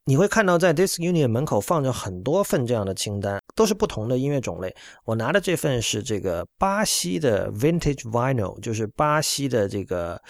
[0.06, 4.74] 你会看到在 Disc Union 门口放着很多份这样的清单，都是不同的音乐种类。
[5.06, 10.20] 我拿的这份是这个巴西的 Vintage Vinyl，就是巴西的这个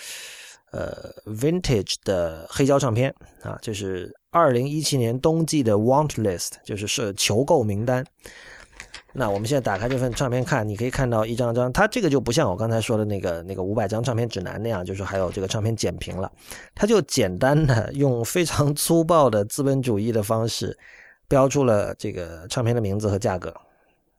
[0.70, 8.06] 呃 Vintage 的黑胶唱片啊，这是二零一七年冬季的 Want List，就是是求购名单。
[9.16, 16.30] 那我们现在打开这份唱片看，你可以看到一张张，它这个就不像我刚才说的那个那个五百张唱片指南那样，就是还有这个唱片简评了，
[16.74, 20.76] 它就简单的用非常粗暴的资本主义的方式
[21.28, 23.50] 标注了这个唱片的名字和价格，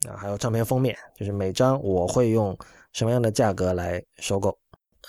[0.07, 2.57] 啊，还有唱片封面，就是每张我会用
[2.93, 4.57] 什么样的价格来收购。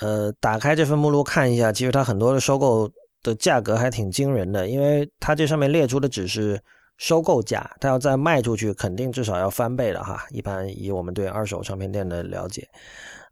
[0.00, 2.90] 呃，打开这份目录看一下，其实它很多的收购
[3.22, 6.60] 的价格还挺惊人的，因为它这上面列出的只是。
[6.96, 10.26] 收购价，它要再卖出去，肯定至少要翻倍了哈。
[10.30, 12.66] 一般以我们对二手唱片店的了解，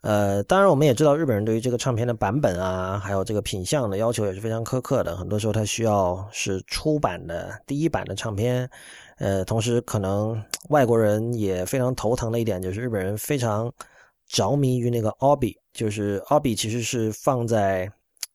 [0.03, 5.17] 呃，当然我们也知道日本人对于这个唱片的版本啊，还有这个品相的要求也是非常苛刻的。
[5.17, 8.69] 很多时候它需要是出版的第一版的唱片，
[9.17, 13.73] 呃，同时可能外国人也非常头疼的一点就是日本人非常
[14.29, 17.91] 着迷于那个 OBI，就是 OBI 其实是放在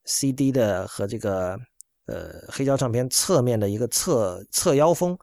[0.05, 1.55] CD 的和这个。
[2.09, 5.15] 呃，黑胶唱片侧面的一个侧侧腰封，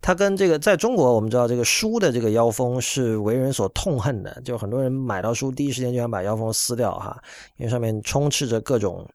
[0.00, 7.22] 它跟这个在中国我们知道这个书的这个腰封是为人所痛恨的，就很多人买到书第一时间就想把腰封撕掉哈，
[7.56, 9.06] 因为上面充斥着各种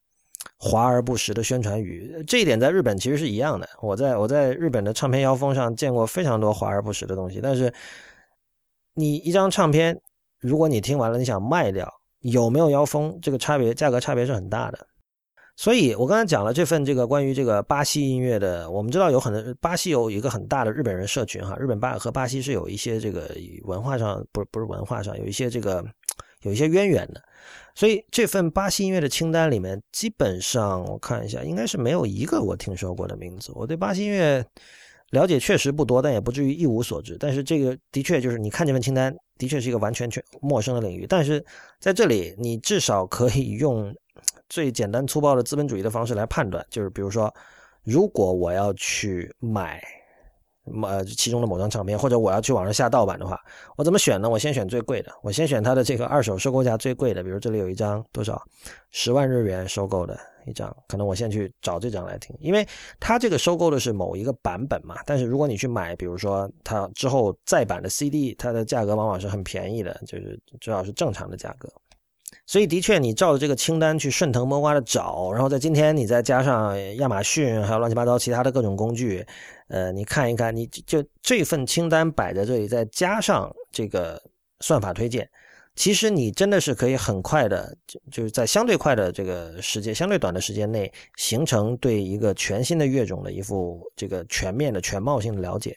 [0.58, 2.24] 华而不实的宣传语。
[2.28, 7.40] 这一点在日本其实是一样的，我在我在日本的唱片腰封上见过非常多华而不实的东西。
[7.42, 7.74] 但是
[8.94, 10.00] 你一张唱片，
[10.40, 14.88] 如果你听完了你想卖掉，有没有腰封，这个差别价格差别是很大的。
[15.58, 25.84] 所以，我刚才讲了这份这个关于这个巴西音乐的，我们知道有很多巴西有一个很大的日本人社群哈，日本巴和巴西是有一些这个文化上不是不是文化上有一些这个
[26.42, 27.24] 有一些渊源的，
[27.74, 33.52] 所以这份巴西音乐的清单里面，基本上我看一下，应该是没有一个我听说过的名字。
[33.56, 34.46] 我对巴西音乐，
[35.12, 37.16] 了解确实不多，但也不至于一无所知。
[37.18, 41.08] 但是这个的确就是你看这份清单，的确是一个完全全陌生的领域。
[41.08, 41.44] 但是
[41.80, 43.96] 在这里，你至少可以用
[44.56, 47.34] 最简单粗暴的资本主义的方式来判断，就是比如说，
[47.84, 49.84] 如果我要去买。
[50.84, 53.40] 呃，其中的某张唱片，或者我要去网上下盗版的话，
[53.78, 54.28] 我怎么选呢？
[54.28, 58.42] 我先选最贵的，我先选它的这个二手收购价最贵的，比如这里有一张多少，
[58.90, 62.68] 十万日元收购的一张，可能我先去找这张来听，因为
[63.00, 64.96] 它这个收购的是某一个版本嘛。
[65.06, 71.70] 但是如果你去买，比如说它之后再版的 CD，它的价格往往是很便宜的，就是至少是正常的价格。
[72.48, 79.26] 所以的确，你照着这个清单去顺藤摸瓜的找，然后在今天你再加上亚马逊，还有乱七八糟其他的各种工具，
[79.68, 84.22] 呃，你看一看，你就这份清单摆在这里，再加上这个
[84.60, 85.28] 算法推荐，
[85.76, 95.76] 其实你真的是可以很快的，就就是在相对快的这个时间、相对短的时间内，形成对一个全新的乐种的一副这个全面的、全貌性的了解。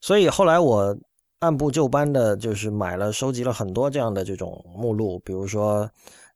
[0.00, 0.96] 所以后来我。
[1.44, 5.18] 按部就班的，就是买了、收集了很多这样的这种目录。
[5.24, 5.88] 比如说，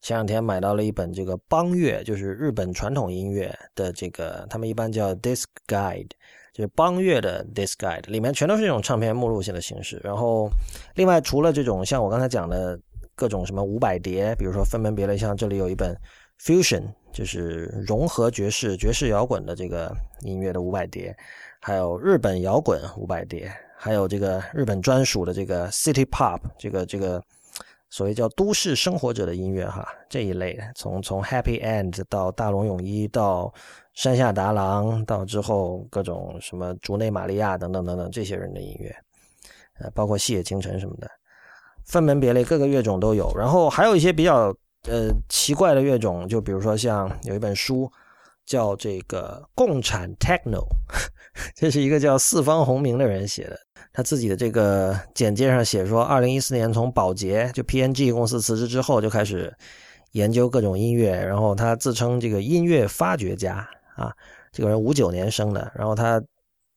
[0.02, 6.10] 前两天买到了一本这个邦乐，就是日本传统音乐的这个，他们一般叫 Disc Guide，
[6.52, 9.98] 就是邦乐的 Disc Guide，里面全都是这种唱片目录型的形式。
[10.04, 10.50] 然后，
[10.94, 12.78] 另外除了这种像我刚才讲的
[13.14, 15.96] 各种什么五百碟，比如说分门别类，像这里有一本
[16.40, 19.90] Fusion，就是融合爵士、爵士摇滚的这个
[20.20, 21.16] 音乐的五百碟，
[21.60, 23.52] 还有日本摇滚五百碟。
[23.80, 27.22] 还有这个日本专属的这个 City Pop，这个这个
[27.90, 33.54] 所谓叫都市生活者的音乐哈，这一类从从 Happy End 到大龙泳衣到
[33.94, 38.92] 山下达郎到之后各种什么竹内玛利亚等等等等这些人的音乐，
[39.78, 41.08] 呃，包括细野晴臣什么的，
[41.86, 43.32] 分门别类各个乐种都有。
[43.36, 44.52] 然后还有一些比较
[44.88, 47.88] 呃奇怪的乐种，就比如说像有一本书
[48.48, 50.66] 叫这个共产 Techno。
[51.54, 53.56] 这是一个叫四方鸿明的人写的，
[53.92, 59.54] 他自己的这个简介上写说，二零一四年从宝洁就 PNG 公司辞职之后，就开始
[60.12, 64.12] 研究各种音乐，然后他自称这个音乐发掘家啊，
[64.50, 66.20] 这个人五九年生的，然后他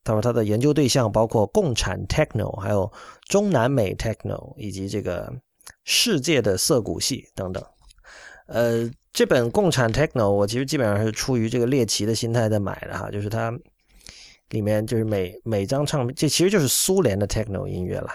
[0.03, 2.91] 他说他的研究对象包括共产 techno，还有
[3.29, 5.33] 中南美 techno，以及这个
[5.85, 7.63] 世界的涩谷系等等。
[8.45, 13.51] 呃，这本共产 techno 我其实基本上是出于这个猎奇的心态在买的哈，就是它。
[14.49, 18.09] 里面就是每每张唱片，这其实就是苏联的 techno 音乐了。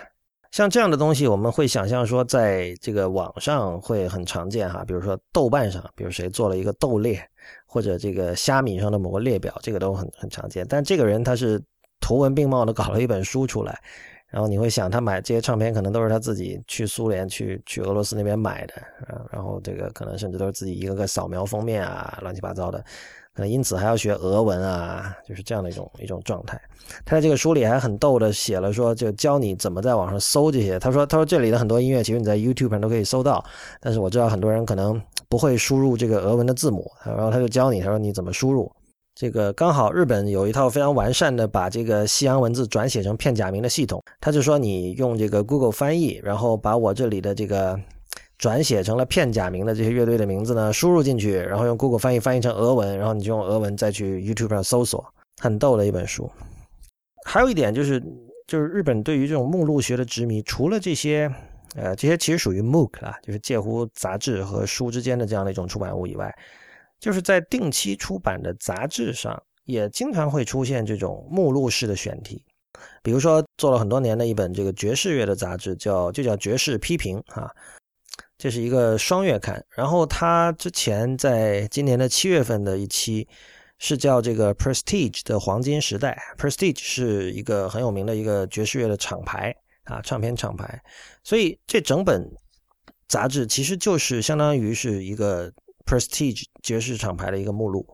[0.51, 7.27] 像这样的东西，我们会想象说，在这个网上会很常见哈，比如说豆瓣上，比如谁做了一个豆列，
[7.65, 10.67] 或者这个虾米上的某个列表，这个都很很常见。
[10.69, 11.59] 但这个人他是
[12.03, 13.81] 图文并茂的搞了一本书出来，
[14.37, 18.75] 然后你会想，他买这些唱片可能都是他自己去苏联、去去俄罗斯那边买的，
[19.31, 22.85] 然后这个可能甚至都是自己一个个扫描封面啊，乱七八糟的。
[23.37, 26.61] 能因此还要学俄文啊，就是这样的一种一种状态。
[27.03, 30.79] 他在这个书里还很逗的写了说，就教你怎么在网上搜这些。
[30.79, 33.43] 他说，他说这里的很多音乐其实你在 YouTube 上都可以搜到，
[33.81, 38.71] 但是我知道很多人可能不会输入这个俄文的字母，然后他就教你，他说你怎么输入。
[39.17, 47.77] 这个刚好日本有一套非常完善的把这个西洋文字转写成片假名的系统，他就说你用这个 Google 翻译，然后把我这里的这个。
[48.39, 55.03] 转写成了片假名的这些乐队的名字呢，输入进去，然后用 Google 翻译翻译成俄文，然后你就用俄文再去 YouTube 上搜索，
[55.41, 56.31] 很逗的一本书。
[57.25, 57.99] 还有一点就是，
[58.47, 61.33] 就是日本对于这种目录学的执迷，除了这些，
[61.77, 66.31] 呃，这些其实属于 MOOC 啊，就是介乎杂志和书之间的这样的一种出版物以外，
[67.01, 72.45] 就是在定期出版的杂志上，也经常会出现这种目录式的选题。
[73.03, 77.51] 比如说，做了很多年的一本这个爵士乐的杂志，叫就叫爵士批评啊。
[78.39, 83.27] 这是一个双月刊，然后他之前在今年的七月份的一期
[83.79, 89.55] 是叫这个 Prestige 的黄金时代，Prestige 是一个很有名的一个爵士乐的厂牌
[89.85, 90.79] 啊，唱片厂牌，
[91.25, 92.31] 所以这整本
[93.09, 95.51] 杂志其实就是相当于是一个
[95.87, 97.87] Prestige 爵士厂牌的一个目录，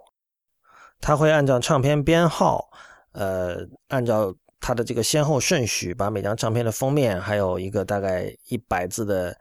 [1.00, 2.68] 它会按照唱片编号，
[3.12, 9.37] 呃，按照它的这个先后顺序，把每张唱片的封面还有一个大概一百字的。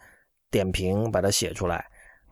[0.52, 1.78] 点评把它写出来，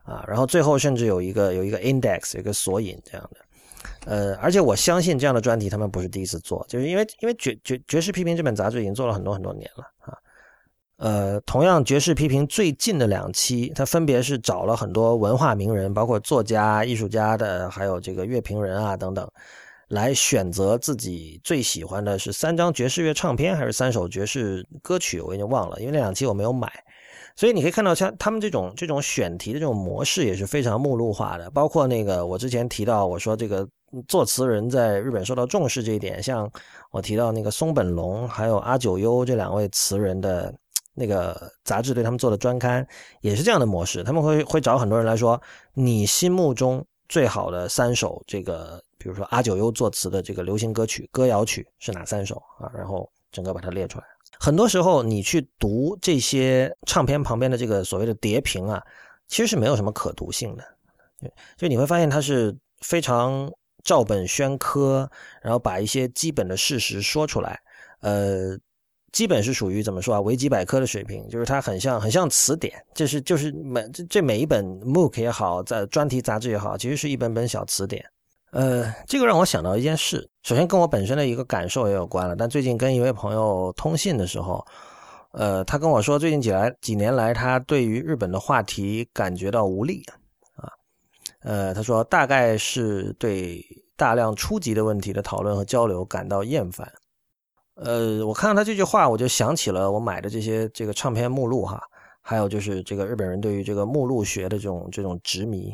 [0.04, 10.18] 啊，然后最后甚至有一个有一个 index，有一个索引这样的，呃，而且我相信这样的专题他们不是第一次做，就是因为因为爵爵爵士批评这本杂志已经做了很多很多年了啊，
[11.00, 19.26] 呃，同样爵士批评最近的两期，它分别是找了很多文化名人，包括作家、艺术家的，还有这个乐评人啊等等，
[19.88, 26.70] 来选择自己最喜欢的是三张爵士乐唱片还是三首爵士歌曲，我已经忘了，因为那两期我没有买。
[27.34, 31.50] 所以你可以看到，像他们这种这种选题的这种模式也是非常目录化的。
[31.52, 33.66] 包括那个我之前提到，我说这个
[34.10, 36.52] 作词人在日本受到重视这一点，像
[36.92, 40.54] 我提到那个松本龙还有阿九优这两位词人的
[41.00, 42.86] 那个杂志对他们做的专刊，
[43.22, 44.04] 也是这样的模式。
[44.04, 45.42] 他们会会找很多人来说，
[45.74, 52.70] 你心目中最好的三首这个，比如说阿九优作词的这个流行歌曲、歌谣曲是哪三首啊？
[52.76, 54.06] 然后整个把它列出来。
[54.42, 58.84] 很多时候，你去读这些唱片旁边的这个所谓的碟评啊，
[59.30, 60.64] 其实是没有什么可读性的。
[61.58, 63.52] 就你会发现它是非常
[63.84, 65.10] 照本宣科，
[65.42, 67.60] 然后把一些基本的事实说出来。
[68.02, 68.58] 呃，
[69.12, 70.22] 基本是属于怎么说啊？
[70.22, 72.74] 维基百科的水平，就是它很像很像词典。
[72.94, 78.06] 这是就是每这这每一本 MOOC 也好，在专题杂志也好，其实是一本本小词典。
[78.52, 80.28] 呃，这个让我想到一件事。
[80.42, 82.36] 首先跟我本身的一个感受也有关了。
[82.36, 84.66] 但最近跟一位朋友通信的时候，
[85.34, 90.04] 呃，他跟我说，最近几来几年来，他对于日本的话题感觉到无力
[90.56, 90.68] 啊。
[91.42, 93.64] 呃，他说大概是对
[93.96, 96.92] 大量初级的问题的讨论和交流感到厌烦。
[97.84, 101.82] 呃，我看到他这句话，我就想起了我买的这些这个唱片目录哈，
[102.22, 105.74] 还有就是这个日本人对于这个目录学的这种这种执迷。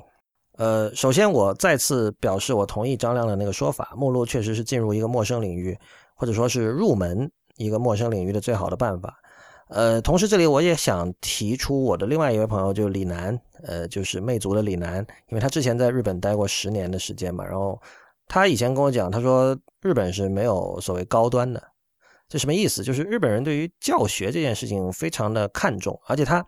[0.58, 5.78] 呃，首先我再次表示我同意张亮的那个说法，目录确实是进入一个陌生领域，
[6.16, 9.18] 或者说是入门一个陌生领域的最好的办法。
[9.70, 17.82] 呃，同时这里我也想提出我的另外一位朋友，就是李楠，呃，就是魅族的李楠，因为他之前在日本待过十年的时间嘛，然后
[18.28, 21.62] 他以前跟我讲，他说日本是没有所谓高端的，
[22.28, 22.84] 这什么意思？
[22.84, 26.46] 就是日本人对于教学这件事情非常的看重，而且他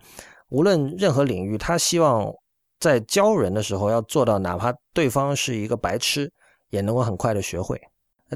[0.48, 2.32] 无论任何领域，他希望。
[2.80, 6.32] 在教人的时候，要做到哪怕对方是一个白痴，
[6.70, 7.76] 也能够很快的学会。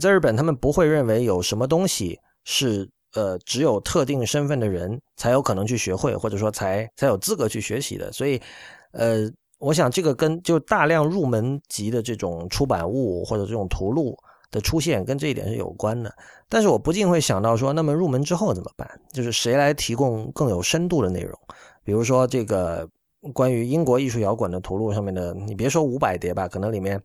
[0.00, 8.10] 在日本，他们不会认为有什么东西是呃只有特定身份的人才有可能去学会，或者说才才有资格去学习的。
[8.10, 8.42] 所以，
[8.90, 9.30] 呃，
[9.60, 14.18] 我想这个跟就大量入门级的这种出版物或者这种图录
[14.52, 16.14] 的出现，跟这一点是有关的。
[16.48, 18.88] 但是我不禁会想到说，那么入门之后怎么办？
[19.12, 21.36] 就是谁来提供更有深度的内容？
[21.82, 22.88] 比如说这个。
[23.32, 27.00] 关于英国艺术摇滚的图录上面的，你别说五百碟吧，可能里面，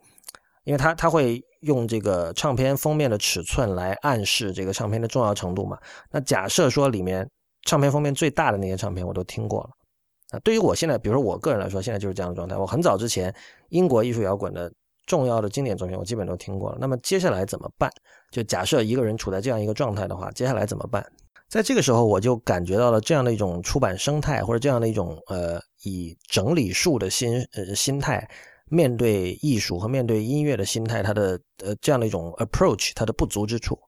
[0.63, 5.77] 因为他他会用这个唱片封面的尺寸来暗示这个唱片的重要程度嘛。
[6.09, 7.29] 那假设说里面
[7.67, 9.69] 唱片封面最大的那些唱片我都听过了，
[10.31, 12.57] 啊，对于我现在，比如说我个人来说，现在就是这样的状态。
[12.57, 13.31] 我很早之前
[13.69, 14.73] 英国艺术摇滚的
[15.07, 16.77] 重要的经典作品我基本都听过了。
[16.79, 17.89] 那么接下来怎么办？
[18.29, 21.03] 就假设一个人处在这样一个状态的话，接下来怎么办？
[21.49, 28.29] 在这个时候，我就感觉到了这样的一种出版生态，或者这样的一种呃，以整理术的心呃心态
[28.69, 33.79] 面对艺术和面对音乐的心态，它的呃这样的一种 approach，它的不足之处，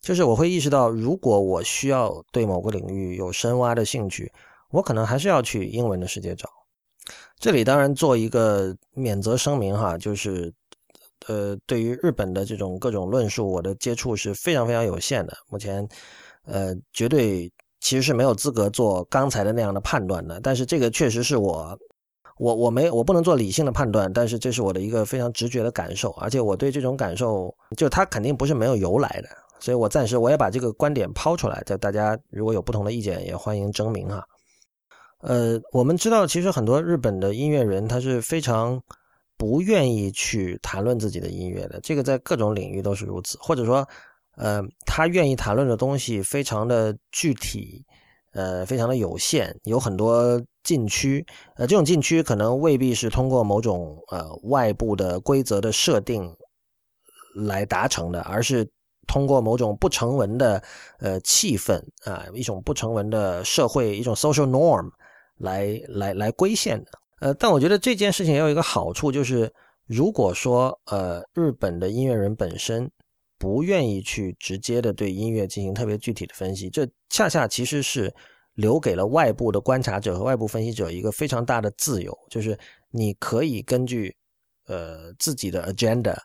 [0.00, 4.32] 就是我会意识到，如果我需要对某个领域有深挖的兴趣，
[4.72, 6.50] 我可能还是要去英文的世界找。
[7.38, 10.52] 这里当然做一个免责声明哈，就是。
[11.28, 15.36] 呃，对于日本的这种各种论述，我的接触是非常非常有限的。
[15.48, 15.88] 目前，
[16.44, 20.38] 呃，绝对其实是没有资格做刚才的那样的判断的。
[20.40, 21.76] 但是这个确实是我，
[22.38, 26.12] 我我没我不能做理性的判断，但是这是我的一个非常直觉的感受。
[26.12, 29.28] 而且我对这种感受，就它肯定不是没有由来的。
[29.58, 34.24] 所以我暂时我也把这个观点抛出来，在大家如果有不同的意见，也欢迎争鸣哈。
[35.20, 38.82] 呃，我们知道，其实很多日本的音乐人他是非常。
[39.38, 43.36] 不愿意去谈论自己的音乐的，这个在各种领域都是如此。
[43.38, 43.86] 或者说，
[44.38, 47.84] 呃，他愿意谈论的东西非常的具体，
[48.32, 51.22] 呃，非常的有限，有很多禁区。
[51.56, 56.34] 呃，这种禁区可能未必是通过某种呃外部的规则的设定
[57.34, 58.66] 来达成的，而是
[59.06, 60.62] 通过某种不成文的
[60.98, 64.90] 呃气氛啊，一种不成文的社会一种 social norm
[65.38, 66.90] 来来来规限的。
[67.20, 69.52] 呃，但我觉得这件事情也有一个好处，就是
[69.86, 72.90] 如果说呃日本的音乐人本身
[73.38, 78.12] 不愿意去直接的对音乐进行特别具体的分析，这恰恰其实是
[78.54, 82.58] 留给了外部的观察者和外部分析者一个非常大的自由，就是
[82.90, 84.14] 你可以根据
[84.66, 86.16] 呃自己的 agenda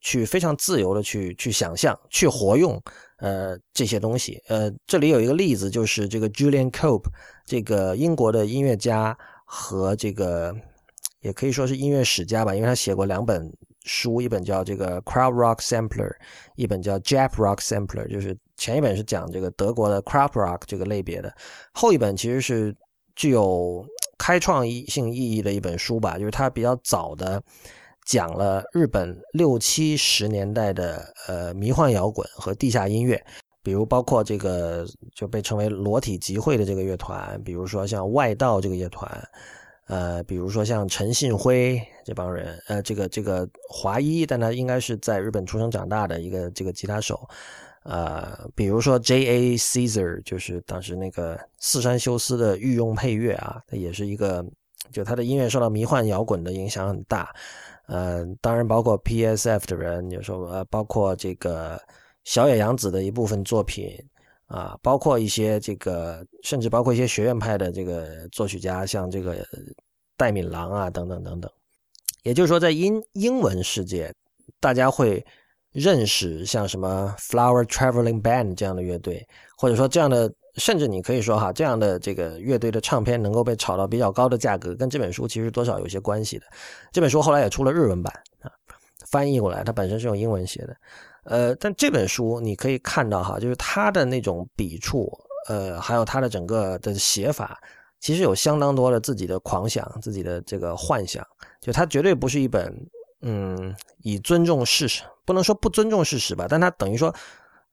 [0.00, 2.82] 去非常自由的去去想象、去活用
[3.18, 4.42] 呃这些东西。
[4.48, 7.08] 呃，这里有一个例子，就是这个 Julian Cope
[7.46, 9.16] 这个英国的音乐家。
[9.50, 10.54] 和这个
[11.22, 13.50] 也可以说是音乐史家吧，因为他写过两本
[13.84, 16.14] 书，一本叫这个 Crowd Rock Sampler，
[16.54, 18.06] 一本叫 Jap Rock Sampler。
[18.08, 21.34] 就是前一本是讲这个德国的 Crowd Rock 这个类别的，
[21.72, 22.76] 后一本其实是
[23.16, 23.82] 具有
[24.18, 27.42] 开创性意义的一本书吧，就是他比较早的
[28.08, 33.22] 讲了日本六七十年代的呃迷幻摇滚和地下音乐。
[33.60, 39.28] 比如包括这个就被称为裸体集会的这个乐团，比如说像外道这个乐团，
[39.88, 47.28] 呃，比如说像陈信辉这帮人，呃，这个这个华裔，但他应该是在日本出生长大的一个这个吉他手，
[47.82, 49.54] 呃，比如说 J.A.
[49.58, 54.42] Caesar，就是当时那个四山修斯的御用配乐啊，他也是一个，
[54.90, 57.34] 就他的音乐受到迷幻摇滚的影响很大，
[57.88, 61.78] 呃，当然包括 P.S.F 的人，有时候呃，包括这个。
[62.24, 63.90] 小野洋子的一部分作品
[64.48, 69.34] 啊，包括一些这个，甚至包括一些学院派的这个作曲家，像这个
[70.14, 71.50] 戴敏郎啊，等等等等。
[72.24, 74.14] 也就是说，在英英文世界，
[74.60, 75.24] 大家会
[75.72, 79.26] 认识像什么 Flower Traveling Band 这样的乐队，
[79.56, 86.46] 或者说这样的，甚至你可以说哈，这样的这个乐队的唱片能够被炒到比较高的价格，跟这本书其实多少有些关系的。
[86.92, 88.50] 这本书后来也出了日文版啊，
[89.10, 90.76] 翻译过来，它本身是用英文写的。
[91.24, 95.10] 呃，但这本书你可以看到哈，就是他的那种笔触，
[95.48, 97.60] 呃，还有他的整个的写法，
[98.00, 101.26] 其实有相当多的自己的狂想，自己的这个幻想。
[101.60, 102.74] 就他绝对不是一本，
[103.20, 107.14] 嗯，以尊重事实，不能说不尊重事实吧，但他等于说，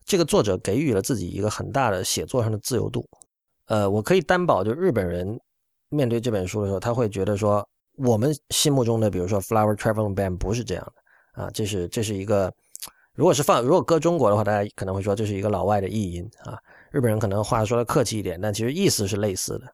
[0.06, 3.04] 这个作者给予了自己一个很大的写作上的自由度。
[3.66, 5.38] 呃，我可以担保，就日本人
[5.90, 12.52] 面对这本书的时候，他会觉得说，我们心目中的，比如说 Flower Travel Ban 不是这样的啊，这是这是一个。
[13.14, 16.58] 如果是放，如果搁中国的话，大家可能会说这是一个老外的译音啊。
[16.92, 19.66] 日本人可能话说的客气一点，但其实意思是类似的。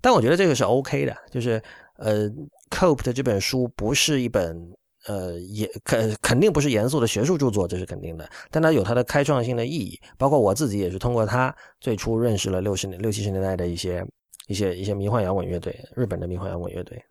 [0.00, 1.60] 但我觉得这个是 OK 的，就是
[1.96, 2.30] 呃
[2.70, 4.70] ，Cope 的这本书不是一本
[5.06, 8.28] 呃也肯肯定不是严肃的学术著作，这是肯定的。
[8.50, 14.06] 但它有它的开创性的意义，包括我自己也是通过它最初认识了六十年六七十年代的一些
[14.46, 17.02] 一些一些迷幻摇滚乐队，日本的迷幻摇滚乐队。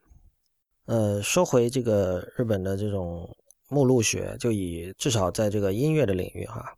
[0.85, 3.29] 呃，说回这个日本的这种。
[3.73, 6.75] 目录学就以至少在这个音乐的领域哈，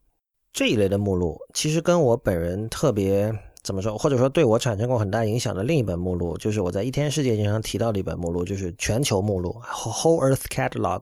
[0.51, 3.33] 这一类的目录其实跟我本人特别
[3.63, 11.01] 怎么说，或者说对我产生过很大影响的另一本目录，就是我在一天世界经常提到的一本目录，就是全球目录 （Whole Earth Catalog），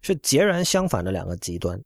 [0.00, 1.78] 是截然相反的两个极端。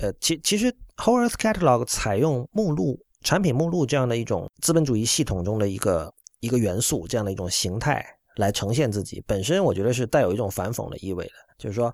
[0.00, 8.04] 呃，其其实 Whole Earth Catalog 采用目录、产品目录这样的一种资本主义系统中的一个一个元素，这样的一种形态
[8.36, 11.92] 来呈现自己，本身我觉得是带有一种反讽的意味的，就是说。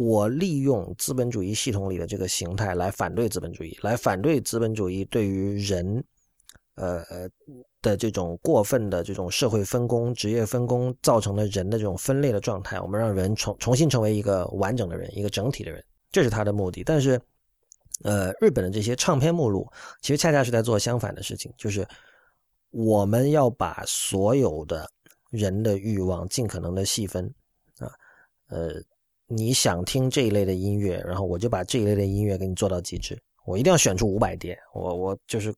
[0.00, 6.04] 我利用资本主义系统里的这个形态来反对资本主义，来反对资本主义对于人，
[6.78, 7.28] 呃呃
[7.82, 12.80] 的这种过分的这种社会分工、职业分工造成的人的这种分裂的状态。
[12.80, 16.82] 我们让人重重新成为一个完整的人，一个整体的人，这是他的目的。
[16.82, 17.20] 但是，
[18.02, 19.70] 呃，日本的这些唱片目录
[20.00, 21.86] 其实恰恰是在做相反的事情，就是
[22.70, 24.88] 我们要把所有的
[25.30, 27.26] 人的欲望尽可能的细分
[27.78, 27.92] 啊，
[28.48, 28.80] 呃。
[29.30, 33.14] 你想听这一类的音乐，然后我就把这一类的音乐给你做到极致。
[33.44, 35.54] 我一定要选出五百碟，我我就是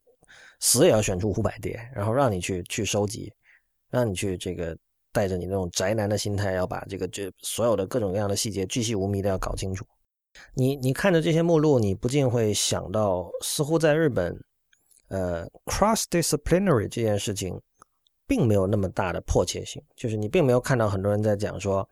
[0.61, 3.33] 死也要选出五百碟，然后让你去去收集，
[3.91, 4.77] 让你去这个
[5.13, 9.85] 带着你那种宅男的心态，要把这个这所有的各种各样的细节巨细无迷的要搞清楚。
[10.55, 14.39] 你你看着这些目录，你不禁会想到，似乎在日本，
[15.09, 17.61] 呃，cross disciplinary 这件事情
[18.27, 21.89] 并没有那么大的迫切性，就是你并没有看到很多人在讲说。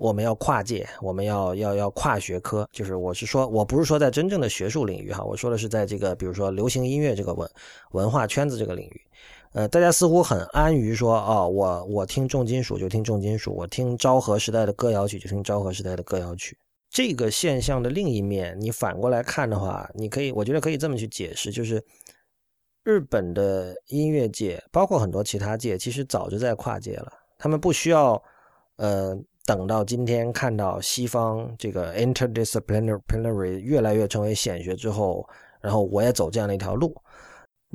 [0.00, 7.50] 我们要跨界，我们要要要跨学科，就是我是说，我不是说在真正的学术领域哈，我说的是在这个比如说流行音乐这个文
[7.90, 9.02] 文化圈子这个领域，
[9.52, 16.56] 呃，大家似乎很安于说，哦，我我听重金属就听重金属，我听昭和时代的歌谣曲就听昭和时代的歌谣曲。
[16.88, 21.84] 这个现象的另一面，你反过来看的话，你可以，我觉得可以这么去解释，就是
[22.84, 28.22] 日本的音乐界，包括很多其他界，其实早就在跨界了，他们不需要，
[28.76, 29.14] 呃。
[29.50, 35.28] 等到今天看到西方这个 interdisciplinary 越来越成为显学之后，
[35.60, 36.94] 然后我也走这样的一条路，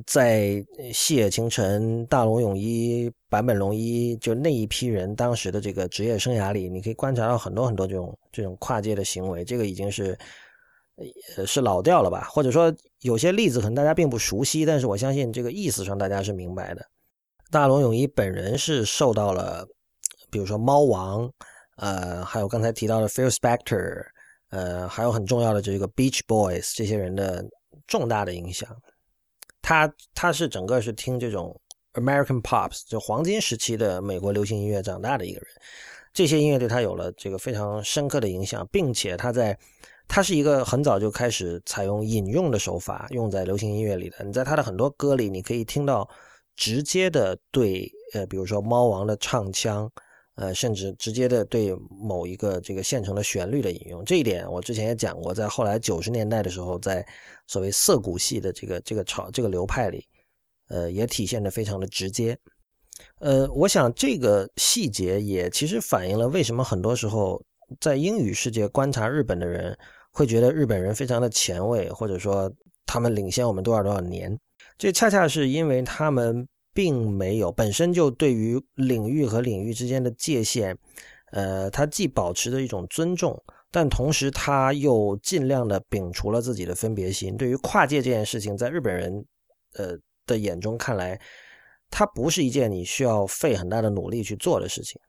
[0.06, 10.18] 在细野晴臣、大龙泳衣、坂本龙一就那一批人当时的这个职业生涯里，你可以观察到很多很多这种这种跨界的行为，这个已经是
[11.46, 12.26] 是老调了吧？
[12.32, 16.86] 或者说有些例子可能大家并不熟悉，但是我相信这个意思上大家是明白的。
[17.52, 19.68] 大龙泳衣本人是受到了，
[20.32, 21.30] 比如说猫王。
[21.76, 24.06] 呃，还有刚才提到的 Phil Spector，
[24.50, 27.44] 呃，还有很重要的这个 Beach Boys 这些人的
[27.86, 28.70] 重大的影响。
[29.62, 31.60] 他他是整个是听这种
[31.94, 35.48] American Pops 就黄金时期的美国流行音乐长大的一个人。
[36.14, 39.58] 这些音乐对他有了这个非常深刻的影响，并且他在
[40.08, 44.24] 他是一个很早就开始采用引用的手法用在流行音乐里的。
[44.24, 46.10] 你在他的很多歌里，你可以听到
[46.56, 49.92] 直接的对呃，比如说猫王的唱腔。
[50.36, 57.06] 呃，甚至直接的对某一个这个现成的旋律的引用，这一点我之前也讲过，在后来九十年代的时候，在
[57.48, 60.06] 所谓涩谷系的这个这个潮这个流派里，
[60.68, 62.38] 呃，也体现的非常的直接。
[63.20, 67.42] 呃，我想这个细节也其实反映了为什么很多时候
[67.80, 69.78] 在英语世界观察日本的人
[70.12, 72.52] 会觉得日本人非常的前卫，或者说
[72.86, 74.38] 他们领先我们多少多少年，
[74.78, 76.46] 这恰恰是因为他们。
[76.76, 80.78] 并没有本身就对于领域和领域之间的界限，
[81.32, 87.38] 呃，他既保持着一种尊重，但同时他又尽量的摒除了自己的分别心。
[87.38, 89.26] 对于跨界这件事情，在日本人，
[89.78, 89.98] 呃
[90.28, 91.18] 的眼中看来，
[91.90, 95.00] 它不是一件你需要费很大的努力去做的事情。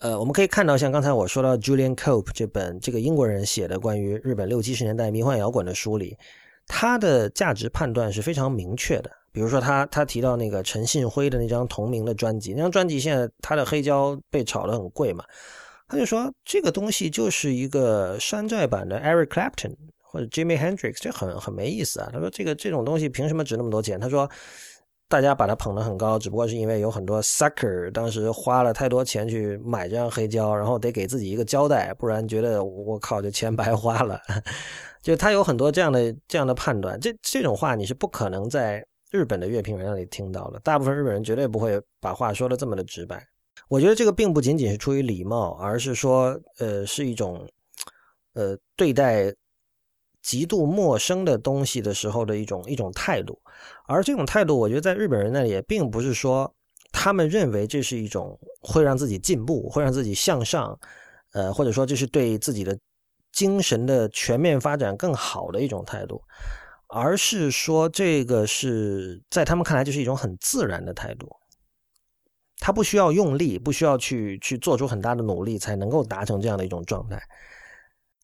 [0.00, 6.16] 呃，我们可以看到，像刚才我说到 Julian Cope 这本这个英国人写的关于日本六七十年代迷幻摇滚的书里，
[6.66, 9.10] 他的价值判断是非常明确的。
[9.32, 15.24] 比如说，他他提到那个陈信辉的那张同名的专辑，那张专辑现在他的黑胶被炒得很贵嘛，
[15.88, 22.10] 他就说这个东西就是一个山寨版的 Eric Clapton 或者 Jimmy Hendrix，这很很没意思啊。
[22.12, 23.98] 他说这个这种东西凭什么值那么多钱？
[23.98, 24.30] 他说
[25.08, 34.20] 大家把它捧得很高，只不过是因为有很多 sucker 当时花了太多钱去买这张黑胶，然后得给自己一个交代，不然觉得我靠这钱白花了。
[35.00, 38.86] 就他有很多这样的这样的判断，这这种话你是不可能在。
[39.12, 43.24] 日本的乐评人那里听到了，大部分日本人绝对不会把话说的这么的直白。
[43.68, 47.46] 我觉得这个并不仅仅是出于礼貌，而是说，呃，是一种，
[48.32, 49.32] 呃，对待
[50.22, 53.38] 极度陌生的东西的时候的一种一种态度。
[53.86, 56.50] 而这种态度，我觉得在日本人那里也并不是说
[56.90, 60.78] 他们认为这是一种会让自己进步、会让自己向上，
[61.32, 62.76] 呃，或者说这是对自己的
[63.30, 66.22] 精神的全面发展更好的一种态度。
[66.94, 71.26] 而是说，这个是在他们看来就是一种很自然的态度，
[72.58, 77.18] 他不需要用力，不需要去去做出很大的努力，才能够达成这样的一种状态。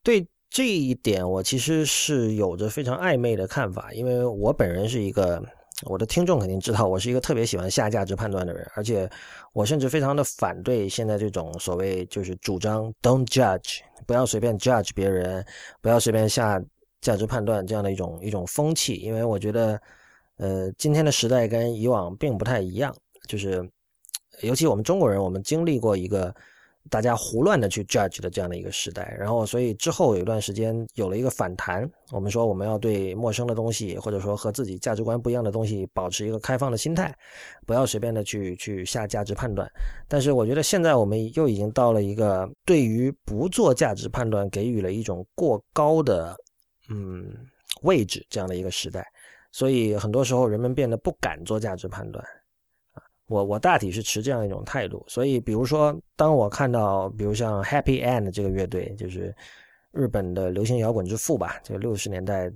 [0.02, 5.42] 对这一点，我其实是有着非常暧昧的看法，因为我本人是一个，
[5.86, 9.08] 我的听众肯定知道，我是一个特别喜欢下价值判断的人，而且
[9.54, 15.42] 我甚至非常的反对现在这种所谓就是主张 “don't judge”，不要随便 judge 别人，
[15.80, 16.62] 不要随便下。
[17.00, 19.80] 价值判断这样的一种一种风气，因为我觉得，
[20.36, 22.94] 呃，今天的时代跟以往并不太一样，
[23.28, 23.68] 就是
[24.42, 26.34] 尤其我们中国人，我们经历过一个
[26.90, 37.14] 大家胡乱的去 judge 的这样的一个时代，然后所以之后有一段时间有了一个反弹，我们说我们要对陌生的东西，或者说和自己价值观不一样的东西，保持一个开放的心态，
[37.66, 39.70] 不要随便的去去下价值判断。
[40.08, 46.36] 但是我觉得现在我们又已经到了一个对于不做价值判断给予了一种过高的。
[46.88, 47.34] 嗯，
[47.82, 49.06] 位置这样的一个时代，
[49.52, 52.24] 所以很多时候人们变得不敢做价值判断
[52.92, 53.02] 啊。
[53.26, 55.04] 我我大体是持这样一种态度。
[55.06, 59.34] 所以，比如说，当我看到，比如像 Happy End 这个乐队，就是
[59.92, 62.50] 日本的流行摇滚之父吧，这个六十年代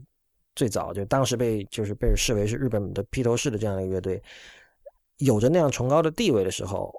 [0.55, 4.23] 最早就当时被就是被视为是日本的披头士的这样一个乐队，
[5.19, 6.91] 有着那样崇高的地位的时候，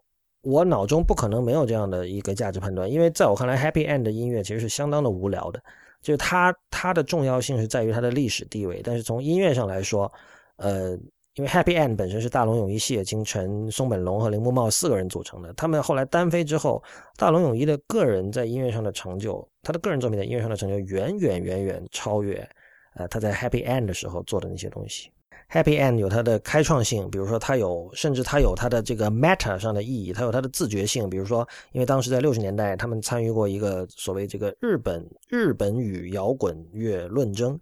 [0.41, 5.59] 我脑中不可能没有这样的一个价值判断，因为在我看来，Happy End 的音乐其实是相当的无聊的。
[6.03, 10.11] 就是它，它的重要性是在于它的历史地位，但是从音乐上来说，
[10.57, 10.91] 呃，
[11.35, 16.83] 因为 Happy End 本身是大龙泳衣、谢金城、松本龙和铃木茂四个人组成的，他们后来单飞之后，
[17.17, 22.47] 大龙泳衣的个人在音乐上的成就，他的个人作品在音乐上的成就远远远远超越，
[22.95, 25.09] 呃，他在 Happy End 的时候做的那些东西。
[25.53, 31.07] Happy End 有它的开创性，比如说它有，甚至它有它的这个 meta 上的意义，它有它的自觉性。
[31.07, 37.59] 比如说，因为当时在六十年代，他们参与过一个所谓这个日本日本语摇滚乐论争。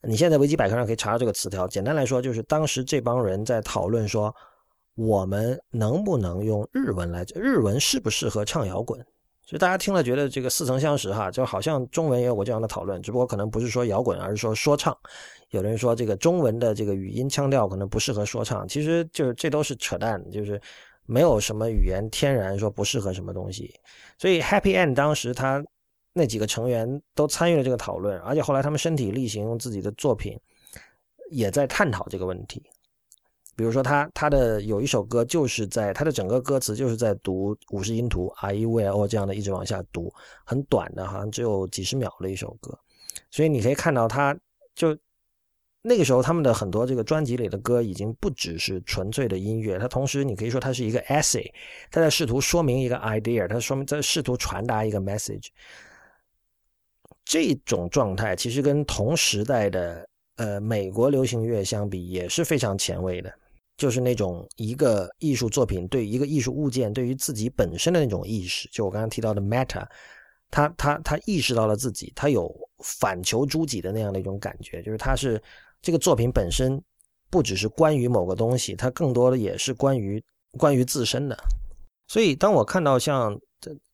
[0.00, 1.66] 你现在维基百科上可以查到这个词条。
[1.66, 4.32] 简单来说，就是当时这帮人在讨论说，
[4.94, 9.04] 我们能不能用日文来，日文适不适合唱摇滚？
[9.46, 14.96] 所以大家听了觉得这个似曾相识哈，就好像中文也有过这样的讨论，只不过可能不是说摇滚，而是说说唱。
[15.50, 20.60] 有人说这个中文的这个语音腔调可能不适合说唱，其实就是这都是扯淡，就是
[21.06, 23.74] 没有什么语言天然说不适合什么东西。
[24.18, 25.64] 所以 Happy End 当时他
[26.12, 30.38] 那几个成员都参与了这个讨论，而且后来他们身体力行用自己的作品
[31.30, 32.62] 也在探讨这个问题。
[33.56, 40.12] 比如说，他他的有一首歌，就是在他的整个歌词就是在读五十音图，I U L O 这样的一直往下读，
[40.44, 42.76] 很短的，好像只有几十秒的一首歌。
[43.30, 44.36] 所以你可以看到，他
[44.74, 44.96] 就
[45.86, 51.46] 那个时候他们的很多这个专辑里的歌已经不只是纯粹的音乐，它同时你可以说它是一个 essay，
[51.90, 55.48] 他在试图说明一个 idea，他说明在试图传达一个 message。
[57.24, 63.32] 这种状态其实跟同时代的呃美国流行乐相比也是非常前卫的。
[63.76, 69.84] 就是那种一个艺术作品对一个艺术物件对于自己本身的那种意识，就我刚刚提到的 meta，
[70.48, 72.48] 他他他意识到了自己，他有
[72.84, 75.42] 反求诸己的那样的一种感觉，就是他是
[75.84, 76.82] 这个作品本身
[77.30, 80.20] 不只是关于某个东西，它更多的也是关于
[80.58, 81.38] 关于自身的。
[82.08, 83.38] 所以当我看到像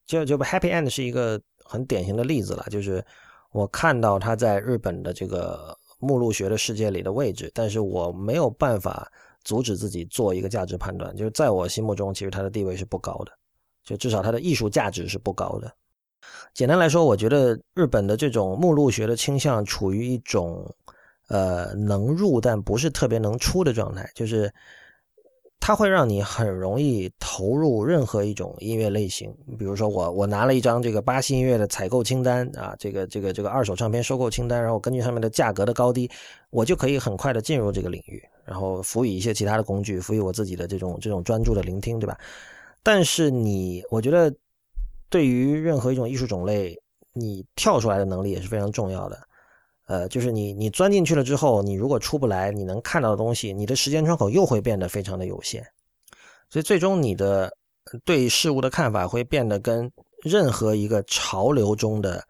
[0.07, 3.05] 就就 Happy End 是一个很典型的例子了，就是
[3.53, 9.11] 我看到他在日本的这个目录学的世界里的位置，但是我没有办法。
[9.43, 13.32] 阻止自己做一个价值判断，就是在我心目中，其实他的地位是不高的，
[13.82, 15.72] 就至少他的艺术价值是不高的。
[16.53, 20.70] 简单来说，我觉得日本的这种目录学的倾向处于一种
[21.31, 24.53] 呃能入但不是特别能出的状态，就是
[25.59, 29.35] 它会让你很容易投入任何一种音乐类型。
[29.59, 36.11] 比如说，我我拿了一张这个巴西音乐的采购清单啊，这个这个这个二手唱片收购清单，然后根据上面的价格的高低，
[36.51, 38.22] 我就可以很快的进入这个领域。
[38.45, 42.18] 然后辅以一些其他的工具，辅以我自己的这种这种专注的聆听，对吧？
[42.83, 44.35] 但是你，我觉得
[45.09, 46.76] 对于任何一种艺术种类，
[47.12, 49.16] 你跳出来的能力也是非常重要的。
[49.91, 55.66] 呃，就是你你钻进去了之后，你如果出不来，你能看到的东西，你的时间窗口又会变得非常的有限。
[56.49, 57.53] 所以最终你的
[58.05, 59.91] 对事物的看法会变得跟
[60.22, 62.22] 任何一个潮流中的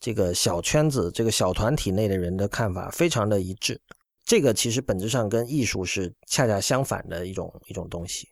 [0.00, 3.78] 这个小圈子、这个小团体内的人的看法非常的一致。
[4.24, 8.26] 这个其实本质上跟艺术是恰恰相反的一种一种东西，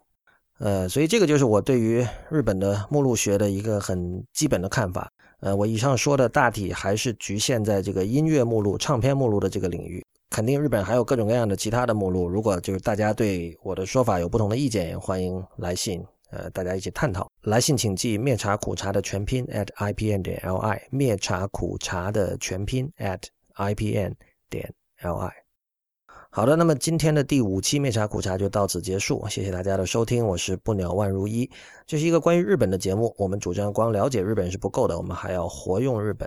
[0.61, 5.13] 呃，所以这个就是我对于日本的目录学的一个很基本的看法。
[5.43, 10.01] 呃，我以上说的大体还是局限在这个音乐目录、唱片目录的这个领域。
[10.31, 12.29] 肯定日本还有各种各样的其他的目录。
[12.29, 17.29] 如果就是大家对我的说法有不同的意见，也欢迎来信，呃，大家一起探讨。
[17.43, 23.21] 来信请寄灭茶苦茶的全拼 at ipn 点 li，灭茶苦茶的全拼 at
[23.57, 24.15] ipn
[24.49, 24.73] 点
[25.03, 25.42] li。
[26.35, 31.51] 好的，那么今天的第五期灭茶苦茶就到此结束，谢谢大家的收听，我是不鸟万如一，
[31.87, 36.27] 这是一个关于日本的节目，我们主张光了解日本是不够的，我们还要活用日本。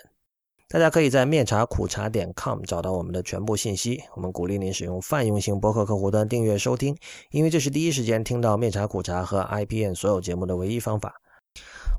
[0.70, 6.96] 大家可以在灭茶苦茶点 com 找到我们的全部信息，我们鼓励您使用泛用型博客客户端订阅收听，
[7.32, 11.16] 因为这是第一时间听到灭茶苦茶和 IPN 所有节目的唯一方法。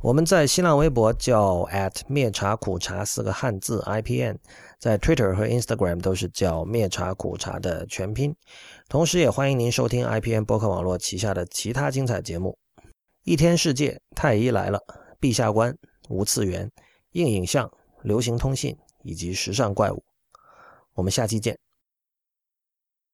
[0.07, 4.37] 我们在新浪微博叫 at 灭茶苦茶四个汉字 IPN，
[4.79, 8.33] 在 Twitter 和 Instagram 都是叫灭茶苦茶的全拼。
[8.89, 12.57] 同时，也欢迎您收听 IPN 博客网络旗下的其他精彩节目：
[13.25, 14.79] 一天世界、太医来了、
[15.21, 15.77] 陛下观、
[16.09, 16.71] 无次元、
[17.15, 17.69] 硬影像、
[18.05, 20.05] 流行通信以及时尚怪物。
[20.95, 21.66] 我们下期见。